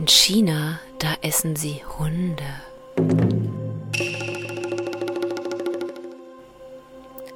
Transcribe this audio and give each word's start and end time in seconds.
In 0.00 0.08
China, 0.08 0.80
da 0.98 1.08
essen 1.20 1.56
sie 1.56 1.82
Hunde. 1.98 2.42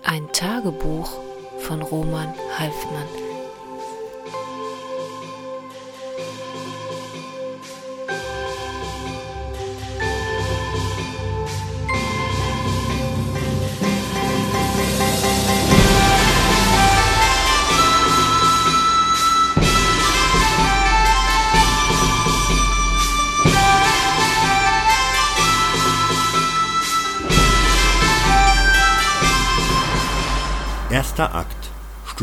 Ein 0.03 0.33
Tagebuch 0.33 1.13
von 1.59 1.83
Roman 1.83 2.33
Halfmann. 2.59 3.24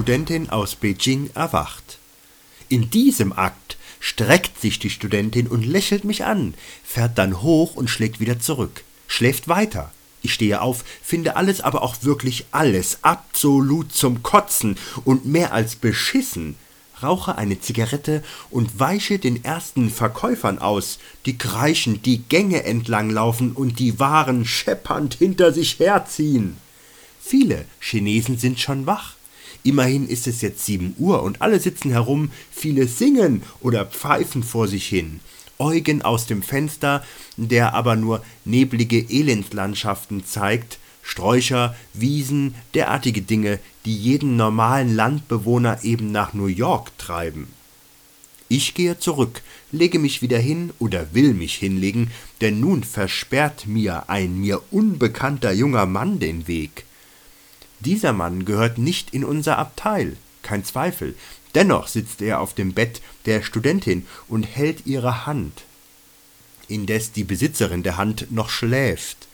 Studentin 0.01 0.49
aus 0.49 0.73
Beijing 0.73 1.29
erwacht. 1.35 1.99
In 2.69 2.89
diesem 2.89 3.33
Akt 3.33 3.77
streckt 3.99 4.59
sich 4.59 4.79
die 4.79 4.89
Studentin 4.89 5.47
und 5.47 5.63
lächelt 5.63 6.05
mich 6.05 6.25
an, 6.25 6.55
fährt 6.83 7.19
dann 7.19 7.43
hoch 7.43 7.75
und 7.75 7.87
schlägt 7.87 8.19
wieder 8.19 8.39
zurück, 8.39 8.83
schläft 9.05 9.47
weiter. 9.47 9.91
Ich 10.23 10.33
stehe 10.33 10.59
auf, 10.59 10.83
finde 11.03 11.35
alles, 11.35 11.61
aber 11.61 11.83
auch 11.83 11.97
wirklich 12.01 12.45
alles, 12.49 13.03
absolut 13.03 13.93
zum 13.93 14.23
Kotzen 14.23 14.75
und 15.05 15.27
mehr 15.27 15.53
als 15.53 15.75
beschissen, 15.75 16.55
rauche 17.03 17.37
eine 17.37 17.59
Zigarette 17.59 18.23
und 18.49 18.79
weiche 18.79 19.19
den 19.19 19.43
ersten 19.43 19.91
Verkäufern 19.91 20.57
aus, 20.57 20.97
die 21.27 21.37
kreischend 21.37 22.07
die 22.07 22.23
Gänge 22.23 22.63
entlang 22.63 23.11
laufen 23.11 23.51
und 23.51 23.77
die 23.77 23.99
Waren 23.99 24.45
scheppernd 24.45 25.13
hinter 25.13 25.53
sich 25.53 25.77
herziehen. 25.77 26.57
Viele 27.21 27.65
Chinesen 27.79 28.39
sind 28.39 28.59
schon 28.59 28.87
wach. 28.87 29.13
Immerhin 29.63 30.07
ist 30.07 30.27
es 30.27 30.41
jetzt 30.41 30.65
sieben 30.65 30.95
Uhr 30.97 31.21
und 31.23 31.41
alle 31.41 31.59
sitzen 31.59 31.91
herum, 31.91 32.31
viele 32.51 32.87
singen 32.87 33.43
oder 33.61 33.85
pfeifen 33.85 34.43
vor 34.43 34.67
sich 34.67 34.87
hin. 34.87 35.19
Eugen 35.59 36.01
aus 36.01 36.25
dem 36.25 36.41
Fenster, 36.41 37.03
der 37.37 37.75
aber 37.75 37.95
nur 37.95 38.23
neblige 38.45 38.97
Elendslandschaften 38.97 40.25
zeigt, 40.25 40.79
Sträucher, 41.03 41.75
Wiesen, 41.93 42.55
derartige 42.73 43.21
Dinge, 43.21 43.59
die 43.85 43.95
jeden 43.95 44.35
normalen 44.35 44.95
Landbewohner 44.95 45.83
eben 45.83 46.11
nach 46.11 46.33
New 46.33 46.47
York 46.47 46.97
treiben. 46.97 47.47
Ich 48.49 48.73
gehe 48.73 48.99
zurück, 48.99 49.41
lege 49.71 49.97
mich 49.97 50.21
wieder 50.21 50.37
hin 50.37 50.71
oder 50.77 51.13
will 51.13 51.33
mich 51.33 51.55
hinlegen, 51.55 52.11
denn 52.41 52.59
nun 52.59 52.83
versperrt 52.83 53.65
mir 53.65 54.09
ein 54.09 54.39
mir 54.39 54.61
unbekannter 54.71 55.53
junger 55.53 55.85
Mann 55.85 56.19
den 56.19 56.47
Weg. 56.47 56.85
Dieser 57.85 58.13
Mann 58.13 58.45
gehört 58.45 58.77
nicht 58.77 59.13
in 59.13 59.23
unser 59.23 59.57
Abteil, 59.57 60.17
kein 60.43 60.63
Zweifel. 60.63 61.15
Dennoch 61.55 61.87
sitzt 61.87 62.21
er 62.21 62.39
auf 62.39 62.53
dem 62.53 62.73
Bett 62.73 63.01
der 63.25 63.41
Studentin 63.41 64.05
und 64.27 64.43
hält 64.43 64.85
ihre 64.85 65.25
Hand, 65.25 65.63
indes 66.67 67.11
die 67.11 67.23
Besitzerin 67.23 67.83
der 67.83 67.97
Hand 67.97 68.31
noch 68.31 68.49
schläft. 68.49 69.27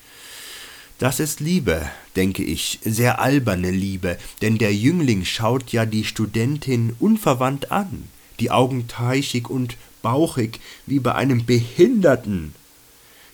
Das 0.97 1.19
ist 1.19 1.41
Liebe, 1.41 1.87
denke 2.15 2.43
ich, 2.43 2.79
sehr 2.83 3.19
alberne 3.19 3.69
Liebe, 3.69 4.17
denn 4.41 4.57
der 4.57 4.73
Jüngling 4.73 5.25
schaut 5.25 5.71
ja 5.71 5.85
die 5.85 6.05
Studentin 6.05 6.95
unverwandt 6.99 7.71
an, 7.71 8.07
die 8.39 8.49
Augen 8.49 8.87
teichig 8.87 9.49
und 9.49 9.77
bauchig 10.01 10.59
wie 10.87 10.99
bei 10.99 11.13
einem 11.13 11.45
Behinderten. 11.45 12.55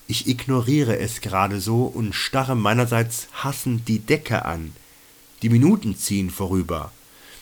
Ich 0.07 0.27
ignoriere 0.27 0.97
es 0.97 1.21
gerade 1.21 1.61
so 1.61 1.85
und 1.85 2.13
starre 2.13 2.55
meinerseits 2.55 3.27
hassend 3.31 3.87
die 3.87 3.99
Decke 3.99 4.43
an. 4.43 4.73
Die 5.43 5.49
Minuten 5.49 5.97
ziehen 5.97 6.29
vorüber. 6.29 6.93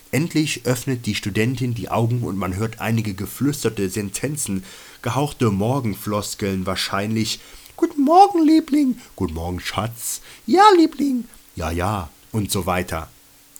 Endlich 0.09 0.65
öffnet 0.65 1.05
die 1.05 1.13
Studentin 1.13 1.75
die 1.75 1.89
Augen 1.89 2.23
und 2.23 2.35
man 2.35 2.55
hört 2.55 2.81
einige 2.81 3.13
geflüsterte 3.13 3.89
Sentenzen, 3.89 4.63
gehauchte 5.03 5.51
Morgenfloskeln 5.51 6.65
wahrscheinlich. 6.65 7.39
Guten 7.77 8.01
Morgen, 8.01 8.43
Liebling. 8.43 8.97
Guten 9.15 9.35
Morgen, 9.35 9.59
Schatz. 9.59 10.21
Ja, 10.47 10.63
Liebling. 10.75 11.25
Ja, 11.55 11.69
ja. 11.69 12.09
Und 12.31 12.51
so 12.51 12.65
weiter. 12.65 13.07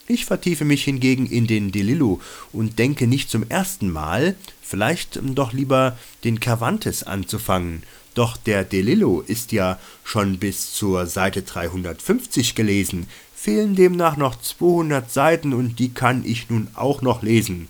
Ich 0.08 0.24
vertiefe 0.24 0.64
mich 0.64 0.82
hingegen 0.82 1.26
in 1.26 1.46
den 1.46 1.70
Delillo 1.70 2.20
und 2.52 2.80
denke 2.80 3.06
nicht 3.06 3.30
zum 3.30 3.48
ersten 3.48 3.92
Mal, 3.92 4.34
vielleicht 4.60 5.20
doch 5.22 5.52
lieber 5.52 5.96
den 6.24 6.40
Cervantes 6.42 7.04
anzufangen. 7.04 7.84
Doch 8.14 8.36
der 8.36 8.64
Delillo 8.64 9.20
ist 9.20 9.52
ja 9.52 9.78
schon 10.02 10.38
bis 10.38 10.74
zur 10.74 11.06
Seite 11.06 11.42
350 11.42 12.56
gelesen 12.56 13.06
fehlen 13.42 13.74
demnach 13.74 14.16
noch 14.16 14.40
200 14.40 15.10
Seiten 15.10 15.52
und 15.52 15.80
die 15.80 15.92
kann 15.92 16.24
ich 16.24 16.48
nun 16.48 16.68
auch 16.74 17.02
noch 17.02 17.24
lesen, 17.24 17.66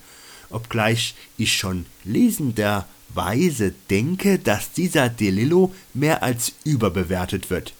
obgleich 0.50 1.14
ich 1.38 1.54
schon 1.54 1.86
lesenderweise 2.04 3.72
denke, 3.88 4.38
dass 4.38 4.72
dieser 4.72 5.08
Delillo 5.08 5.72
mehr 5.94 6.22
als 6.22 6.52
überbewertet 6.64 7.48
wird. 7.48 7.72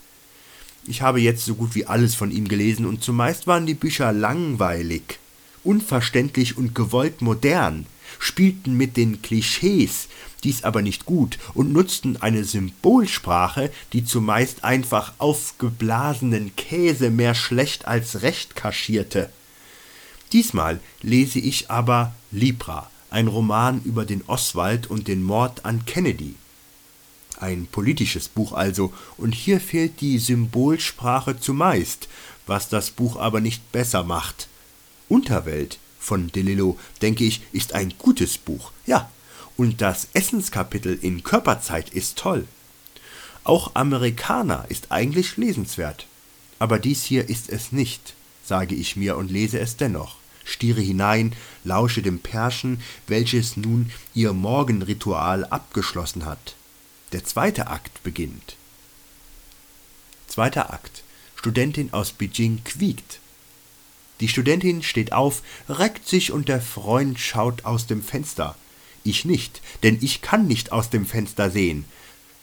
Ich 0.87 1.03
habe 1.03 1.21
jetzt 1.21 1.45
so 1.45 1.55
gut 1.55 1.75
wie 1.75 1.85
alles 1.85 2.15
von 2.15 2.31
ihm 2.31 2.49
gelesen 2.49 2.87
und 2.87 3.05
zumeist 3.05 3.47
waren 3.47 3.67
die 3.67 3.75
Bücher 3.75 4.11
langweilig, 4.11 5.19
unverständlich 5.63 6.57
und 6.57 6.75
gewollt 6.75 7.21
modern, 7.21 7.85
spielten 8.19 8.77
mit 8.77 8.97
den 8.97 9.23
Klischees, 9.23 10.09
dies 10.45 10.65
aber 10.65 10.83
nicht 10.83 11.07
gut 11.07 11.39
und 11.55 11.73
nutzten 11.73 12.17
eine 12.17 12.45
Symbolsprache, 12.45 13.71
die 13.93 14.05
zumeist 14.05 14.65
einfach 14.65 15.13
aufgeblasenen 15.19 16.57
Käse 16.57 17.11
mehr 17.11 17.35
schlecht 17.35 17.87
als 17.87 18.23
recht 18.23 18.57
kaschierte. 18.57 19.31
Diesmal 20.33 20.81
lese 21.03 21.39
ich 21.39 21.71
aber 21.71 22.15
Libra, 22.31 22.91
ein 23.11 23.29
Roman 23.29 23.83
über 23.85 24.05
den 24.05 24.23
Oswald 24.27 24.89
und 24.89 25.07
den 25.07 25.23
Mord 25.23 25.65
an 25.65 25.85
Kennedy. 25.85 26.35
Ein 27.39 27.67
politisches 27.67 28.29
Buch 28.29 28.53
also, 28.53 28.93
und 29.17 29.35
hier 29.35 29.61
fehlt 29.61 30.01
die 30.01 30.19
Symbolsprache 30.19 31.39
zumeist, 31.39 32.09
was 32.47 32.69
das 32.69 32.91
Buch 32.91 33.17
aber 33.17 33.41
nicht 33.41 33.73
besser 33.73 34.05
macht. 34.05 34.49
Unterwelt 35.09 35.79
von 36.03 36.33
Delillo, 36.33 36.79
denke 37.01 37.25
ich, 37.25 37.43
ist 37.53 37.75
ein 37.75 37.95
gutes 37.99 38.37
Buch. 38.37 38.73
Ja, 38.87 39.11
und 39.57 39.81
das 39.81 40.09
Essenskapitel 40.13 40.99
in 41.01 41.23
Körperzeit 41.23 41.91
ist 41.91 42.19
toll. 42.19 42.47
Auch 43.45 43.73
Amerikaner 43.75 44.67
ist 44.69 44.91
eigentlich 44.91 45.37
lesenswert. 45.37 46.07
Aber 46.59 46.79
dies 46.79 47.05
hier 47.05 47.29
ist 47.29 47.49
es 47.51 47.73
nicht, 47.73 48.15
sage 48.45 48.75
ich 48.75 48.97
mir 48.97 49.17
und 49.17 49.31
lese 49.31 49.59
es 49.59 49.77
dennoch, 49.77 50.17
stiere 50.45 50.81
hinein, 50.81 51.35
lausche 51.65 52.03
dem 52.03 52.21
Pärchen, 52.21 52.81
welches 53.07 53.57
nun 53.57 53.91
ihr 54.15 54.33
Morgenritual 54.33 55.45
abgeschlossen 55.45 56.25
hat. 56.25 56.55
Der 57.13 57.25
zweite 57.25 57.67
Akt 57.69 58.03
beginnt. 58.03 58.57
Zweiter 60.29 60.73
Akt. 60.73 61.03
Studentin 61.37 61.93
aus 61.93 62.13
Beijing 62.13 62.63
quiekt. 62.65 63.19
Die 64.23 64.29
Studentin 64.29 64.85
steht 64.85 65.13
auf, 65.13 65.43
reckt 65.69 66.07
sich 66.07 66.31
und 66.31 66.47
der 66.47 66.61
Freund 66.61 67.19
schaut 67.19 67.65
aus 67.65 67.89
dem 67.89 68.05
Fenster. 68.05 68.55
Ich 69.03 69.25
nicht, 69.25 69.61
denn 69.83 69.99
ich 70.01 70.23
kann 70.23 70.47
nicht 70.47 70.71
aus 70.71 70.91
dem 70.91 71.07
Fenster 71.07 71.51
sehen. 71.51 71.85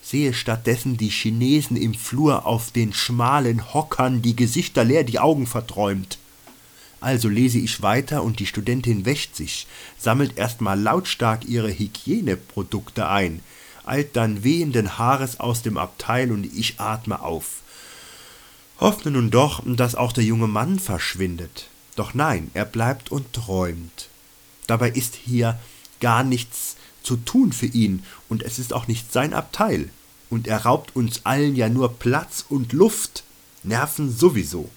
Sehe 0.01 0.33
stattdessen 0.33 0.97
die 0.97 1.07
Chinesen 1.07 1.77
im 1.77 1.93
Flur 1.93 2.45
auf 2.45 2.71
den 2.71 2.91
schmalen 2.91 3.73
Hockern, 3.73 4.21
die 4.21 4.35
Gesichter 4.35 4.83
leer, 4.83 5.05
die 5.05 5.19
Augen 5.19 5.47
verträumt. 5.47 6.17
Also 6.99 7.29
lese 7.29 7.59
ich 7.59 7.81
weiter 7.81 8.23
und 8.23 8.41
die 8.41 8.45
Studentin 8.45 9.05
wäscht 9.05 9.37
sich, 9.37 9.65
sammelt 9.97 10.37
erstmal 10.37 10.77
lautstark 10.77 11.45
ihre 11.45 11.71
Hygieneprodukte 11.71 13.07
ein, 13.07 13.39
eilt 13.85 14.17
dann 14.17 14.43
wehenden 14.43 14.97
Haares 14.97 15.39
aus 15.39 15.61
dem 15.61 15.77
Abteil 15.77 16.33
und 16.33 16.43
ich 16.43 16.77
atme 16.81 17.21
auf. 17.21 17.61
Hoffne 18.79 19.11
nun 19.11 19.29
doch, 19.29 19.61
dass 19.65 19.95
auch 19.95 20.13
der 20.13 20.23
junge 20.23 20.47
Mann 20.47 20.79
verschwindet. 20.79 21.67
Doch 21.95 22.13
nein, 22.13 22.49
er 22.53 22.65
bleibt 22.65 23.11
und 23.11 23.33
träumt. 23.33 24.07
Dabei 24.67 24.89
ist 24.89 25.15
hier 25.15 25.59
gar 25.99 26.23
nichts 26.23 26.77
zu 27.03 27.17
tun 27.17 27.51
für 27.51 27.65
ihn 27.65 28.03
und 28.29 28.41
es 28.43 28.57
ist 28.57 28.71
auch 28.71 28.87
nicht 28.87 29.11
sein 29.11 29.33
Abteil. 29.33 29.89
Und 30.29 30.47
er 30.47 30.59
raubt 30.59 30.95
uns 30.95 31.25
allen 31.25 31.55
ja 31.55 31.67
nur 31.67 31.97
Platz 31.97 32.45
und 32.47 32.71
Luft. 32.71 33.23
Nerven 33.63 34.15
sowieso. 34.15 34.69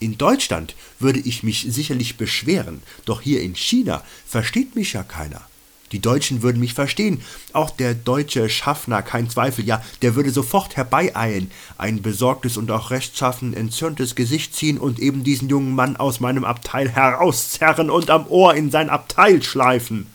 In 0.00 0.18
Deutschland 0.18 0.74
würde 0.98 1.20
ich 1.20 1.42
mich 1.42 1.66
sicherlich 1.68 2.16
beschweren, 2.16 2.82
doch 3.04 3.20
hier 3.20 3.42
in 3.42 3.54
China 3.54 4.04
versteht 4.26 4.74
mich 4.74 4.92
ja 4.92 5.02
keiner. 5.02 5.42
Die 5.92 6.00
Deutschen 6.00 6.42
würden 6.42 6.60
mich 6.60 6.74
verstehen, 6.74 7.22
auch 7.52 7.70
der 7.70 7.94
deutsche 7.94 8.48
Schaffner, 8.48 9.02
kein 9.02 9.30
Zweifel, 9.30 9.64
ja, 9.64 9.82
der 10.02 10.14
würde 10.14 10.30
sofort 10.30 10.76
herbeieilen, 10.76 11.50
ein 11.78 12.02
besorgtes 12.02 12.56
und 12.56 12.70
auch 12.70 12.90
rechtschaffen 12.90 13.54
entzürntes 13.54 14.14
Gesicht 14.14 14.54
ziehen 14.54 14.78
und 14.78 14.98
eben 14.98 15.24
diesen 15.24 15.48
jungen 15.48 15.74
Mann 15.74 15.96
aus 15.96 16.20
meinem 16.20 16.44
Abteil 16.44 16.88
herauszerren 16.90 17.90
und 17.90 18.10
am 18.10 18.26
Ohr 18.26 18.54
in 18.54 18.70
sein 18.70 18.90
Abteil 18.90 19.42
schleifen 19.42 20.06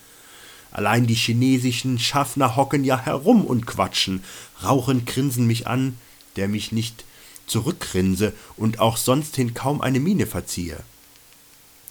Allein 0.74 1.06
die 1.06 1.14
chinesischen 1.14 2.00
Schaffner 2.00 2.56
hocken 2.56 2.84
ja 2.84 3.00
herum 3.00 3.46
und 3.46 3.68
quatschen, 3.68 4.24
rauchend 4.64 5.06
grinsen 5.06 5.46
mich 5.46 5.68
an, 5.68 6.00
der 6.36 6.48
mich 6.48 6.72
nicht 6.72 7.06
zurückgrinse 7.46 8.34
und 8.58 8.80
auch 8.80 8.98
sonsthin 8.98 9.54
kaum 9.54 9.82
eine 9.82 10.00
Miene 10.00 10.26
verziehe. 10.26 10.80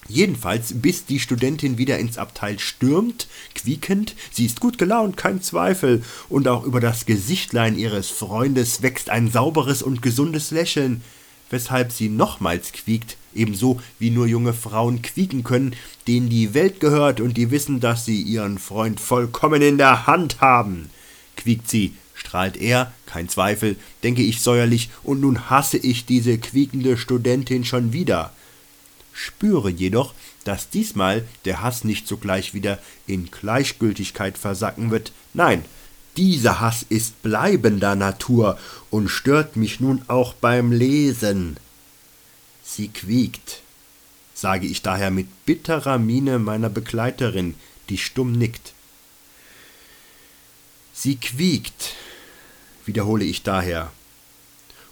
Jedenfalls, 0.08 0.74
bis 0.80 1.06
die 1.06 1.20
Studentin 1.20 1.78
wieder 1.78 1.98
ins 1.98 2.18
Abteil 2.18 2.58
stürmt, 2.58 3.28
quiekend, 3.54 4.16
sie 4.32 4.46
ist 4.46 4.60
gut 4.60 4.76
gelaunt, 4.76 5.16
kein 5.16 5.40
Zweifel, 5.40 6.02
und 6.28 6.48
auch 6.48 6.64
über 6.64 6.80
das 6.80 7.06
Gesichtlein 7.06 7.78
ihres 7.78 8.10
Freundes 8.10 8.82
wächst 8.82 9.10
ein 9.10 9.30
sauberes 9.30 9.82
und 9.82 10.02
gesundes 10.02 10.50
Lächeln, 10.50 11.02
weshalb 11.50 11.92
sie 11.92 12.08
nochmals 12.08 12.72
quiekt, 12.72 13.16
ebenso 13.34 13.80
wie 13.98 14.10
nur 14.10 14.26
junge 14.26 14.54
Frauen 14.54 15.02
quieken 15.02 15.44
können, 15.44 15.76
denen 16.08 16.28
die 16.28 16.52
Welt 16.52 16.80
gehört 16.80 17.20
und 17.20 17.36
die 17.36 17.50
wissen, 17.50 17.78
dass 17.78 18.04
sie 18.04 18.20
ihren 18.20 18.58
Freund 18.58 18.98
vollkommen 18.98 19.62
in 19.62 19.78
der 19.78 20.06
Hand 20.06 20.40
haben. 20.40 20.90
Quiekt 21.36 21.70
sie, 21.70 21.94
strahlt 22.14 22.56
er, 22.56 22.92
kein 23.06 23.28
Zweifel, 23.28 23.76
denke 24.02 24.22
ich 24.22 24.40
säuerlich, 24.40 24.90
und 25.04 25.20
nun 25.20 25.48
hasse 25.48 25.78
ich 25.78 26.06
diese 26.06 26.38
quiekende 26.38 26.96
Studentin 26.98 27.64
schon 27.64 27.92
wieder 27.92 28.32
spüre 29.12 29.70
jedoch, 29.70 30.14
dass 30.44 30.70
diesmal 30.70 31.26
der 31.44 31.62
Hass 31.62 31.84
nicht 31.84 32.08
sogleich 32.08 32.54
wieder 32.54 32.78
in 33.06 33.30
Gleichgültigkeit 33.30 34.38
versacken 34.38 34.90
wird. 34.90 35.12
Nein, 35.34 35.64
dieser 36.16 36.60
Hass 36.60 36.84
ist 36.88 37.22
bleibender 37.22 37.94
Natur 37.94 38.58
und 38.90 39.08
stört 39.08 39.56
mich 39.56 39.80
nun 39.80 40.02
auch 40.08 40.34
beim 40.34 40.72
Lesen. 40.72 41.56
Sie 42.62 42.88
quiekt, 42.88 43.62
sage 44.34 44.66
ich 44.66 44.82
daher 44.82 45.10
mit 45.10 45.46
bitterer 45.46 45.98
Miene 45.98 46.38
meiner 46.38 46.68
Begleiterin, 46.68 47.54
die 47.88 47.98
stumm 47.98 48.32
nickt. 48.32 48.72
Sie 50.92 51.16
quiekt, 51.16 51.94
wiederhole 52.84 53.24
ich 53.24 53.42
daher, 53.42 53.90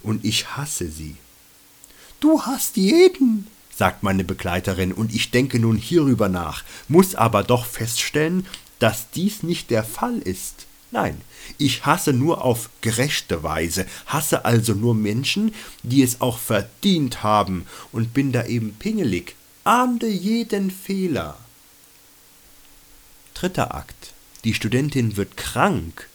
und 0.03 0.25
ich 0.25 0.57
hasse 0.57 0.91
sie. 0.91 1.17
Du 2.21 2.43
hast 2.43 2.77
jeden, 2.77 3.47
sagt 3.81 4.03
meine 4.03 4.25
Begleiterin, 4.25 4.93
und 4.93 5.15
ich 5.15 5.31
denke 5.31 5.59
nun 5.59 5.79
hierüber 5.79 6.29
nach, 6.29 6.65
muss 6.89 7.15
aber 7.15 7.43
doch 7.43 7.65
feststellen, 7.65 8.47
dass 8.79 9.11
dies 9.11 9.43
nicht 9.43 9.71
der 9.71 9.85
Fall 9.85 10.19
ist. 10.19 10.67
Nein, 10.91 11.23
ich 11.57 11.87
hasse 11.87 12.13
nur 12.13 12.45
auf 12.45 12.69
gerechte 12.83 13.43
Weise, 13.43 13.87
hasse 14.05 14.45
also 14.45 14.75
nur 14.75 14.95
Menschen, 14.95 15.55
die 15.83 16.03
es 16.03 16.21
auch 16.21 16.37
verdient 16.37 17.23
haben, 17.23 17.65
und 17.91 18.13
bin 18.13 18.33
da 18.33 18.45
eben 18.45 18.75
pingelig, 18.75 19.35
ahnde 19.65 20.09
jeden 20.09 20.71
Fehler. 20.71 21.39
Dritter 23.33 23.75
Akt. 23.75 24.13
Die 24.45 24.53
Studentin 24.53 25.17
wird 25.17 25.39
krank 25.39 26.10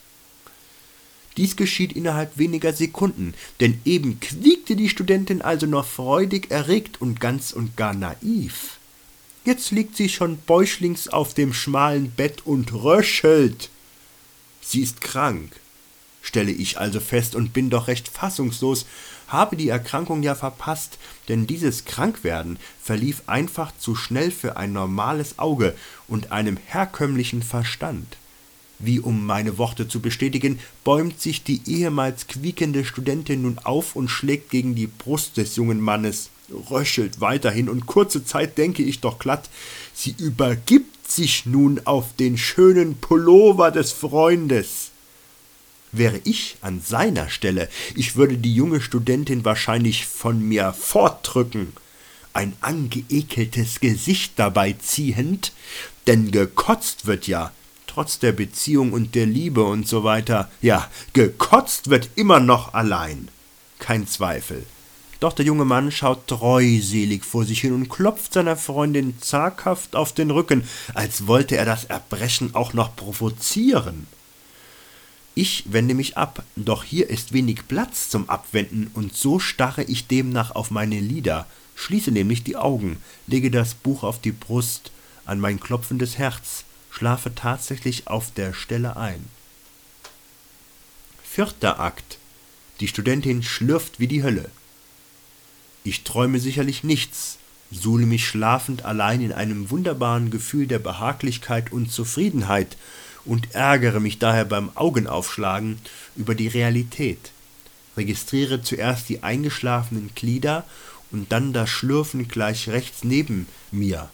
dies 1.37 1.55
geschieht 1.55 1.93
innerhalb 1.93 2.37
weniger 2.37 2.73
Sekunden, 2.73 3.33
denn 3.59 3.81
eben 3.85 4.19
quiekte 4.19 4.75
die 4.75 4.89
Studentin 4.89 5.41
also 5.41 5.65
noch 5.65 5.85
freudig 5.85 6.51
erregt 6.51 7.01
und 7.01 7.19
ganz 7.19 7.51
und 7.51 7.75
gar 7.75 7.93
naiv. 7.93 8.77
Jetzt 9.43 9.71
liegt 9.71 9.95
sie 9.95 10.09
schon 10.09 10.37
bäuchlings 10.37 11.07
auf 11.07 11.33
dem 11.33 11.53
schmalen 11.53 12.09
Bett 12.11 12.45
und 12.45 12.73
röchelt. 12.73 13.69
Sie 14.61 14.81
ist 14.81 15.01
krank, 15.01 15.51
stelle 16.23 16.51
ich 16.51 16.79
also 16.79 16.99
fest 16.99 17.35
und 17.35 17.53
bin 17.53 17.69
doch 17.69 17.87
recht 17.87 18.07
fassungslos, 18.07 18.85
habe 19.27 19.55
die 19.55 19.69
Erkrankung 19.69 20.23
ja 20.23 20.35
verpasst, 20.35 20.97
denn 21.27 21.47
dieses 21.47 21.85
Krankwerden 21.85 22.57
verlief 22.81 23.23
einfach 23.27 23.71
zu 23.77 23.95
schnell 23.95 24.31
für 24.31 24.57
ein 24.57 24.73
normales 24.73 25.37
Auge 25.37 25.75
und 26.07 26.31
einem 26.31 26.57
herkömmlichen 26.57 27.43
Verstand. 27.43 28.17
Wie 28.79 28.99
um 28.99 29.25
meine 29.25 29.57
Worte 29.57 29.87
zu 29.87 30.01
bestätigen, 30.01 30.59
bäumt 30.83 31.21
sich 31.21 31.43
die 31.43 31.61
ehemals 31.65 32.27
quiekende 32.27 32.83
Studentin 32.83 33.43
nun 33.43 33.57
auf 33.63 33.95
und 33.95 34.09
schlägt 34.09 34.49
gegen 34.49 34.75
die 34.75 34.87
Brust 34.87 35.37
des 35.37 35.55
jungen 35.55 35.79
Mannes, 35.79 36.29
röchelt 36.69 37.21
weiterhin, 37.21 37.69
und 37.69 37.85
kurze 37.85 38.25
Zeit 38.25 38.57
denke 38.57 38.83
ich 38.83 38.99
doch 38.99 39.17
glatt, 39.17 39.49
sie 39.93 40.13
übergibt 40.17 41.09
sich 41.09 41.45
nun 41.45 41.81
auf 41.85 42.15
den 42.17 42.37
schönen 42.37 42.97
Pullover 42.97 43.71
des 43.71 43.91
Freundes. 43.93 44.91
Wäre 45.93 46.19
ich 46.25 46.57
an 46.59 46.81
seiner 46.81 47.29
Stelle, 47.29 47.69
ich 47.95 48.17
würde 48.17 48.37
die 48.37 48.53
junge 48.53 48.81
Studentin 48.81 49.45
wahrscheinlich 49.45 50.05
von 50.05 50.45
mir 50.45 50.73
fortdrücken, 50.73 51.71
ein 52.33 52.53
angeekeltes 52.59 53.79
Gesicht 53.79 54.33
dabei 54.35 54.73
ziehend, 54.73 55.53
denn 56.07 56.31
gekotzt 56.31 57.05
wird 57.05 57.27
ja, 57.27 57.53
trotz 57.95 58.19
der 58.19 58.33
Beziehung 58.33 58.91
und 58.91 59.15
der 59.15 59.25
Liebe 59.25 59.63
und 59.63 59.87
so 59.87 60.03
weiter, 60.03 60.51
ja, 60.61 60.89
gekotzt 61.13 61.89
wird 61.89 62.09
immer 62.15 62.41
noch 62.41 62.73
allein. 62.73 63.29
Kein 63.79 64.05
Zweifel. 64.05 64.65
Doch 65.21 65.31
der 65.31 65.45
junge 65.45 65.63
Mann 65.63 65.91
schaut 65.91 66.27
treuselig 66.27 67.23
vor 67.23 67.45
sich 67.45 67.61
hin 67.61 67.71
und 67.71 67.87
klopft 67.87 68.33
seiner 68.33 68.57
Freundin 68.57 69.15
zaghaft 69.21 69.95
auf 69.95 70.11
den 70.11 70.29
Rücken, 70.29 70.67
als 70.93 71.25
wollte 71.25 71.55
er 71.55 71.63
das 71.63 71.85
Erbrechen 71.85 72.53
auch 72.53 72.73
noch 72.73 72.97
provozieren. 72.97 74.07
Ich 75.33 75.63
wende 75.67 75.93
mich 75.93 76.17
ab, 76.17 76.43
doch 76.57 76.83
hier 76.83 77.09
ist 77.09 77.31
wenig 77.31 77.65
Platz 77.69 78.09
zum 78.09 78.29
Abwenden, 78.29 78.91
und 78.93 79.15
so 79.15 79.39
starre 79.39 79.83
ich 79.83 80.07
demnach 80.07 80.51
auf 80.51 80.69
meine 80.69 80.99
Lieder, 80.99 81.47
schließe 81.75 82.11
nämlich 82.11 82.43
die 82.43 82.57
Augen, 82.57 82.97
lege 83.25 83.51
das 83.51 83.73
Buch 83.73 84.03
auf 84.03 84.19
die 84.19 84.33
Brust, 84.33 84.91
an 85.23 85.39
mein 85.39 85.61
klopfendes 85.61 86.17
Herz, 86.17 86.64
schlafe 86.95 87.35
tatsächlich 87.35 88.07
auf 88.07 88.31
der 88.33 88.53
Stelle 88.53 88.95
ein. 88.95 89.25
Vierter 91.23 91.79
Akt. 91.79 92.19
Die 92.79 92.87
Studentin 92.87 93.43
schlürft 93.43 93.99
wie 93.99 94.07
die 94.07 94.23
Hölle. 94.23 94.49
Ich 95.83 96.03
träume 96.03 96.39
sicherlich 96.39 96.85
nichts, 96.85 97.37
suhle 97.69 98.05
mich 98.05 98.25
schlafend 98.25 98.85
allein 98.85 99.19
in 99.19 99.33
einem 99.33 99.69
wunderbaren 99.69 100.29
Gefühl 100.31 100.67
der 100.67 100.79
Behaglichkeit 100.79 101.73
und 101.73 101.91
Zufriedenheit 101.91 102.77
und 103.25 103.53
ärgere 103.53 103.99
mich 103.99 104.19
daher 104.19 104.45
beim 104.45 104.71
Augenaufschlagen 104.75 105.79
über 106.15 106.33
die 106.33 106.47
Realität. 106.47 107.31
Registriere 107.97 108.61
zuerst 108.61 109.09
die 109.09 109.21
eingeschlafenen 109.21 110.11
Glieder 110.15 110.63
und 111.11 111.31
dann 111.33 111.51
das 111.51 111.69
Schlürfen 111.69 112.29
gleich 112.29 112.69
rechts 112.69 113.03
neben 113.03 113.47
mir. 113.71 114.09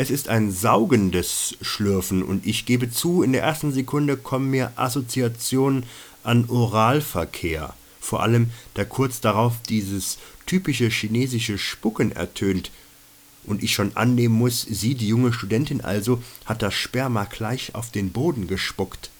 Es 0.00 0.10
ist 0.10 0.28
ein 0.28 0.52
saugendes 0.52 1.56
Schlürfen 1.60 2.22
und 2.22 2.46
ich 2.46 2.66
gebe 2.66 2.88
zu, 2.88 3.24
in 3.24 3.32
der 3.32 3.42
ersten 3.42 3.72
Sekunde 3.72 4.16
kommen 4.16 4.48
mir 4.48 4.70
Assoziationen 4.76 5.86
an 6.22 6.48
Oralverkehr, 6.48 7.74
vor 8.00 8.22
allem 8.22 8.50
da 8.74 8.84
kurz 8.84 9.20
darauf 9.20 9.54
dieses 9.68 10.18
typische 10.46 10.88
chinesische 10.88 11.58
Spucken 11.58 12.12
ertönt 12.12 12.70
und 13.42 13.64
ich 13.64 13.74
schon 13.74 13.96
annehmen 13.96 14.36
muss, 14.36 14.62
sie, 14.62 14.94
die 14.94 15.08
junge 15.08 15.32
Studentin 15.32 15.80
also, 15.80 16.22
hat 16.44 16.62
das 16.62 16.74
Sperma 16.74 17.24
gleich 17.24 17.74
auf 17.74 17.90
den 17.90 18.12
Boden 18.12 18.46
gespuckt. 18.46 19.10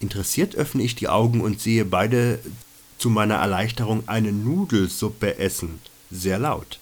Interessiert 0.00 0.56
öffne 0.56 0.82
ich 0.82 0.96
die 0.96 1.08
Augen 1.08 1.40
und 1.40 1.60
sehe 1.60 1.84
beide 1.84 2.40
zu 2.98 3.10
meiner 3.10 3.36
Erleichterung 3.36 4.02
eine 4.08 4.32
Nudelsuppe 4.32 5.38
essen, 5.38 5.78
sehr 6.10 6.40
laut. 6.40 6.80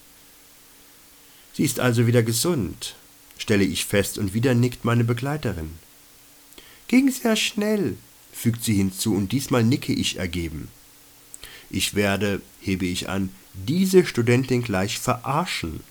Sie 1.53 1.63
ist 1.63 1.79
also 1.79 2.07
wieder 2.07 2.23
gesund, 2.23 2.95
stelle 3.43 3.65
ich 3.65 3.85
fest, 3.85 4.17
und 4.17 4.33
wieder 4.33 4.55
nickt 4.55 4.85
meine 4.85 5.03
Begleiterin. 5.03 5.71
Ging 6.87 7.11
sehr 7.11 7.35
schnell, 7.35 7.97
fügt 8.31 8.63
sie 8.63 8.75
hinzu, 8.75 9.13
und 9.13 9.33
diesmal 9.33 9.65
nicke 9.65 9.91
ich 9.91 10.17
ergeben. 10.17 10.69
Ich 11.69 11.93
werde, 11.93 12.41
hebe 12.61 12.85
ich 12.85 13.09
an, 13.09 13.29
diese 13.53 14.05
Studentin 14.05 14.63
gleich 14.63 14.97
verarschen. 14.97 15.81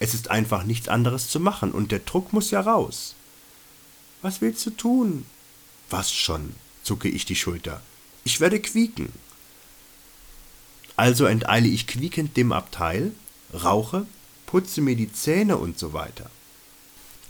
Es 0.00 0.12
ist 0.12 0.28
einfach 0.28 0.64
nichts 0.64 0.88
anderes 0.88 1.28
zu 1.28 1.38
machen, 1.38 1.70
und 1.70 1.92
der 1.92 2.00
Druck 2.00 2.32
muss 2.32 2.50
ja 2.50 2.60
raus. 2.60 3.14
Was 4.20 4.40
willst 4.40 4.66
du 4.66 4.70
tun? 4.70 5.24
Was 5.88 6.12
schon, 6.12 6.54
zucke 6.82 7.08
ich 7.08 7.26
die 7.26 7.36
Schulter. 7.36 7.80
Ich 8.24 8.40
werde 8.40 8.60
quieken. 8.60 9.12
Also 10.96 11.26
enteile 11.26 11.68
ich 11.68 11.86
quiekend 11.86 12.36
dem 12.36 12.50
Abteil, 12.50 13.12
rauche 13.54 14.04
putze 14.48 14.80
mir 14.80 14.96
die 14.96 15.12
Zähne 15.12 15.58
und 15.58 15.78
so 15.78 15.92
weiter. 15.92 16.30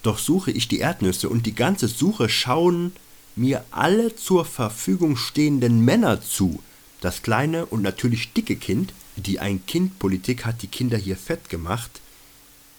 Doch 0.05 0.19
suche 0.19 0.53
ich 0.53 0.69
die 0.69 0.79
Erdnüsse 0.79 1.29
und 1.29 1.47
die 1.47 1.55
ganze 1.55 1.89
Suche 1.89 2.29
schauen 2.29 2.93
mir 3.35 3.65
alle 3.73 4.15
zur 4.15 4.45
Verfügung 4.45 5.17
stehenden 5.17 5.85
Männer 5.85 6.23
zu. 6.23 6.63
Das 7.01 7.23
kleine 7.23 7.67
und 7.67 7.83
natürlich 7.83 8.33
dicke 8.33 8.55
Kind, 8.55 8.93
die 9.17 9.41
Ein-Kind-Politik 9.41 10.45
hat 10.45 10.63
die 10.63 10.69
Kinder 10.69 10.97
hier 10.97 11.17
fett 11.17 11.49
gemacht, 11.49 12.01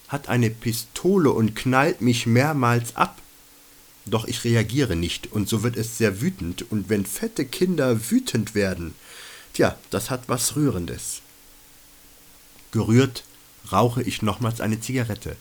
hat 0.07 0.29
eine 0.29 0.49
Pistole 0.49 1.31
und 1.31 1.55
knallt 1.55 1.99
mich 1.99 2.25
mehrmals 2.25 2.95
ab. 2.95 3.21
Doch 4.05 4.25
ich 4.25 4.45
reagiere 4.45 4.95
nicht 4.95 5.31
und 5.33 5.49
so 5.49 5.63
wird 5.63 5.75
es 5.75 5.97
sehr 5.97 6.21
wütend 6.21 6.71
und 6.71 6.87
wenn 6.87 7.05
fette 7.05 7.43
Kinder 7.43 8.09
wütend 8.09 8.55
werden, 8.55 8.95
tja, 9.53 9.77
das 9.89 10.09
hat 10.09 10.29
was 10.29 10.55
Rührendes. 10.55 11.21
Gerührt 12.71 13.23
rauche 13.71 14.01
ich 14.03 14.21
nochmals 14.21 14.61
eine 14.61 14.79
Zigarette, 14.79 15.35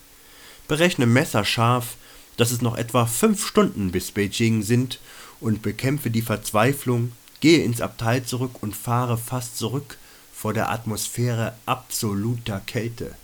berechne 0.67 1.07
messerscharf 1.07 1.97
dass 2.39 2.53
es 2.53 2.63
noch 2.63 2.77
etwa 2.77 3.05
fünf 3.05 3.47
Stunden 3.47 3.91
bis 3.91 4.13
Beijing 4.13 4.63
sind 4.63 5.01
und 5.41 5.61
bekämpfe 5.61 6.09
die 6.09 6.23
Verzweiflung, 6.23 7.13
gehe 7.41 7.65
ins 7.65 7.81
Abteil 7.81 8.25
zurück 8.25 8.63
und 8.63 8.77
fahre 8.77 9.19
fast 9.19 9.59
zurück 9.59 9.99
vor 10.33 10.55
der 10.55 10.71
Atmosphäre 10.71 11.55
absoluter 11.67 12.61
Kälte. 12.61 13.17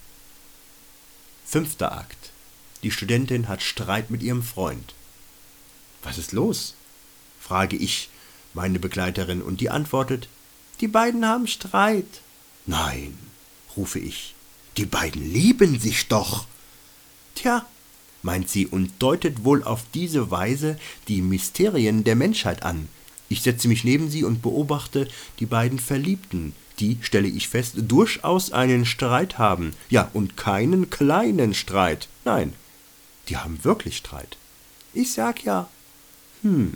Fünfter 1.46 1.92
Akt. 1.92 2.32
Die 2.82 2.90
Studentin 2.90 3.46
hat 3.46 3.62
Streit 3.62 4.10
mit 4.10 4.20
ihrem 4.22 4.42
Freund. 4.42 4.94
Was 6.02 6.18
ist 6.18 6.32
los? 6.32 6.74
frage 7.40 7.76
ich 7.76 8.08
meine 8.52 8.80
Begleiterin, 8.80 9.42
und 9.42 9.60
die 9.60 9.70
antwortet, 9.70 10.28
die 10.80 10.88
beiden 10.88 11.24
haben 11.24 11.46
Streit. 11.46 12.20
Nein, 12.66 13.16
rufe 13.76 14.00
ich, 14.00 14.33
die 14.76 14.86
beiden 14.86 15.32
lieben 15.32 15.78
sich 15.78 16.08
doch. 16.08 16.46
Tja, 17.34 17.66
meint 18.22 18.48
sie 18.48 18.66
und 18.66 18.90
deutet 18.98 19.44
wohl 19.44 19.62
auf 19.62 19.84
diese 19.92 20.30
Weise 20.30 20.78
die 21.08 21.22
Mysterien 21.22 22.04
der 22.04 22.16
Menschheit 22.16 22.62
an. 22.62 22.88
Ich 23.28 23.42
setze 23.42 23.68
mich 23.68 23.84
neben 23.84 24.10
sie 24.10 24.24
und 24.24 24.42
beobachte 24.42 25.08
die 25.38 25.46
beiden 25.46 25.78
Verliebten, 25.78 26.54
die, 26.80 26.98
stelle 27.02 27.28
ich 27.28 27.48
fest, 27.48 27.74
durchaus 27.78 28.52
einen 28.52 28.84
Streit 28.84 29.38
haben. 29.38 29.72
Ja, 29.90 30.10
und 30.12 30.36
keinen 30.36 30.90
kleinen 30.90 31.54
Streit. 31.54 32.08
Nein, 32.24 32.52
die 33.28 33.36
haben 33.36 33.62
wirklich 33.62 33.96
Streit. 33.96 34.36
Ich 34.92 35.12
sag 35.12 35.44
ja. 35.44 35.68
Hm, 36.42 36.74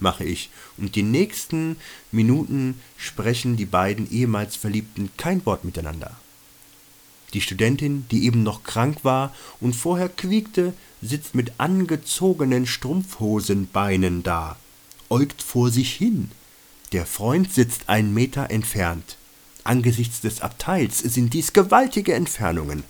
mache 0.00 0.24
ich, 0.24 0.50
und 0.76 0.94
die 0.94 1.02
nächsten 1.02 1.76
Minuten 2.10 2.80
sprechen 2.96 3.56
die 3.56 3.66
beiden 3.66 4.10
ehemals 4.10 4.56
Verliebten 4.56 5.10
kein 5.16 5.44
Wort 5.46 5.64
miteinander. 5.64 6.16
Die 7.34 7.40
Studentin, 7.40 8.06
die 8.10 8.24
eben 8.24 8.42
noch 8.42 8.62
krank 8.62 9.04
war 9.04 9.34
und 9.60 9.74
vorher 9.74 10.08
quiekte, 10.08 10.72
sitzt 11.02 11.34
mit 11.34 11.52
angezogenen 11.58 12.66
Strumpfhosenbeinen 12.66 14.22
da, 14.22 14.56
äugt 15.10 15.42
vor 15.42 15.70
sich 15.70 15.92
hin. 15.92 16.30
Der 16.92 17.04
Freund 17.04 17.52
sitzt 17.52 17.88
einen 17.88 18.14
Meter 18.14 18.50
entfernt. 18.50 19.16
Angesichts 19.62 20.22
des 20.22 20.40
Abteils 20.40 20.98
sind 20.98 21.34
dies 21.34 21.52
gewaltige 21.52 22.14
Entfernungen 22.14 22.84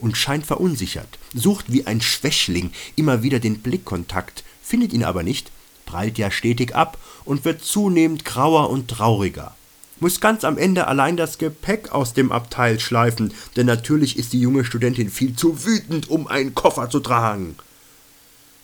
und 0.00 0.16
scheint 0.16 0.46
verunsichert, 0.46 1.18
sucht 1.34 1.72
wie 1.72 1.86
ein 1.86 2.00
Schwächling 2.00 2.72
immer 2.96 3.22
wieder 3.22 3.38
den 3.38 3.60
Blickkontakt, 3.60 4.42
findet 4.62 4.92
ihn 4.92 5.04
aber 5.04 5.22
nicht, 5.22 5.52
prallt 5.86 6.18
ja 6.18 6.30
stetig 6.30 6.74
ab 6.74 6.98
und 7.24 7.44
wird 7.44 7.62
zunehmend 7.62 8.24
grauer 8.24 8.70
und 8.70 8.88
trauriger. 8.88 9.54
Muss 10.00 10.20
ganz 10.20 10.44
am 10.44 10.56
Ende 10.56 10.86
allein 10.86 11.18
das 11.18 11.36
Gepäck 11.36 11.92
aus 11.92 12.14
dem 12.14 12.32
Abteil 12.32 12.80
schleifen, 12.80 13.34
denn 13.56 13.66
natürlich 13.66 14.18
ist 14.18 14.32
die 14.32 14.40
junge 14.40 14.64
Studentin 14.64 15.10
viel 15.10 15.36
zu 15.36 15.66
wütend, 15.66 16.08
um 16.08 16.26
einen 16.26 16.54
Koffer 16.54 16.88
zu 16.88 17.00
tragen. 17.00 17.56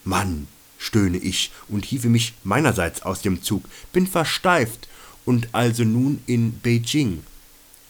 Mann, 0.03 0.49
stöhne 0.79 1.19
ich 1.19 1.53
und 1.69 1.85
hiefe 1.85 2.09
mich 2.09 2.33
meinerseits 2.43 3.03
aus 3.03 3.21
dem 3.21 3.43
Zug, 3.43 3.65
bin 3.93 4.07
versteift 4.07 4.89
und 5.27 5.49
also 5.53 5.85
nun 5.85 6.23
in 6.27 6.59
Beijing. 6.61 7.23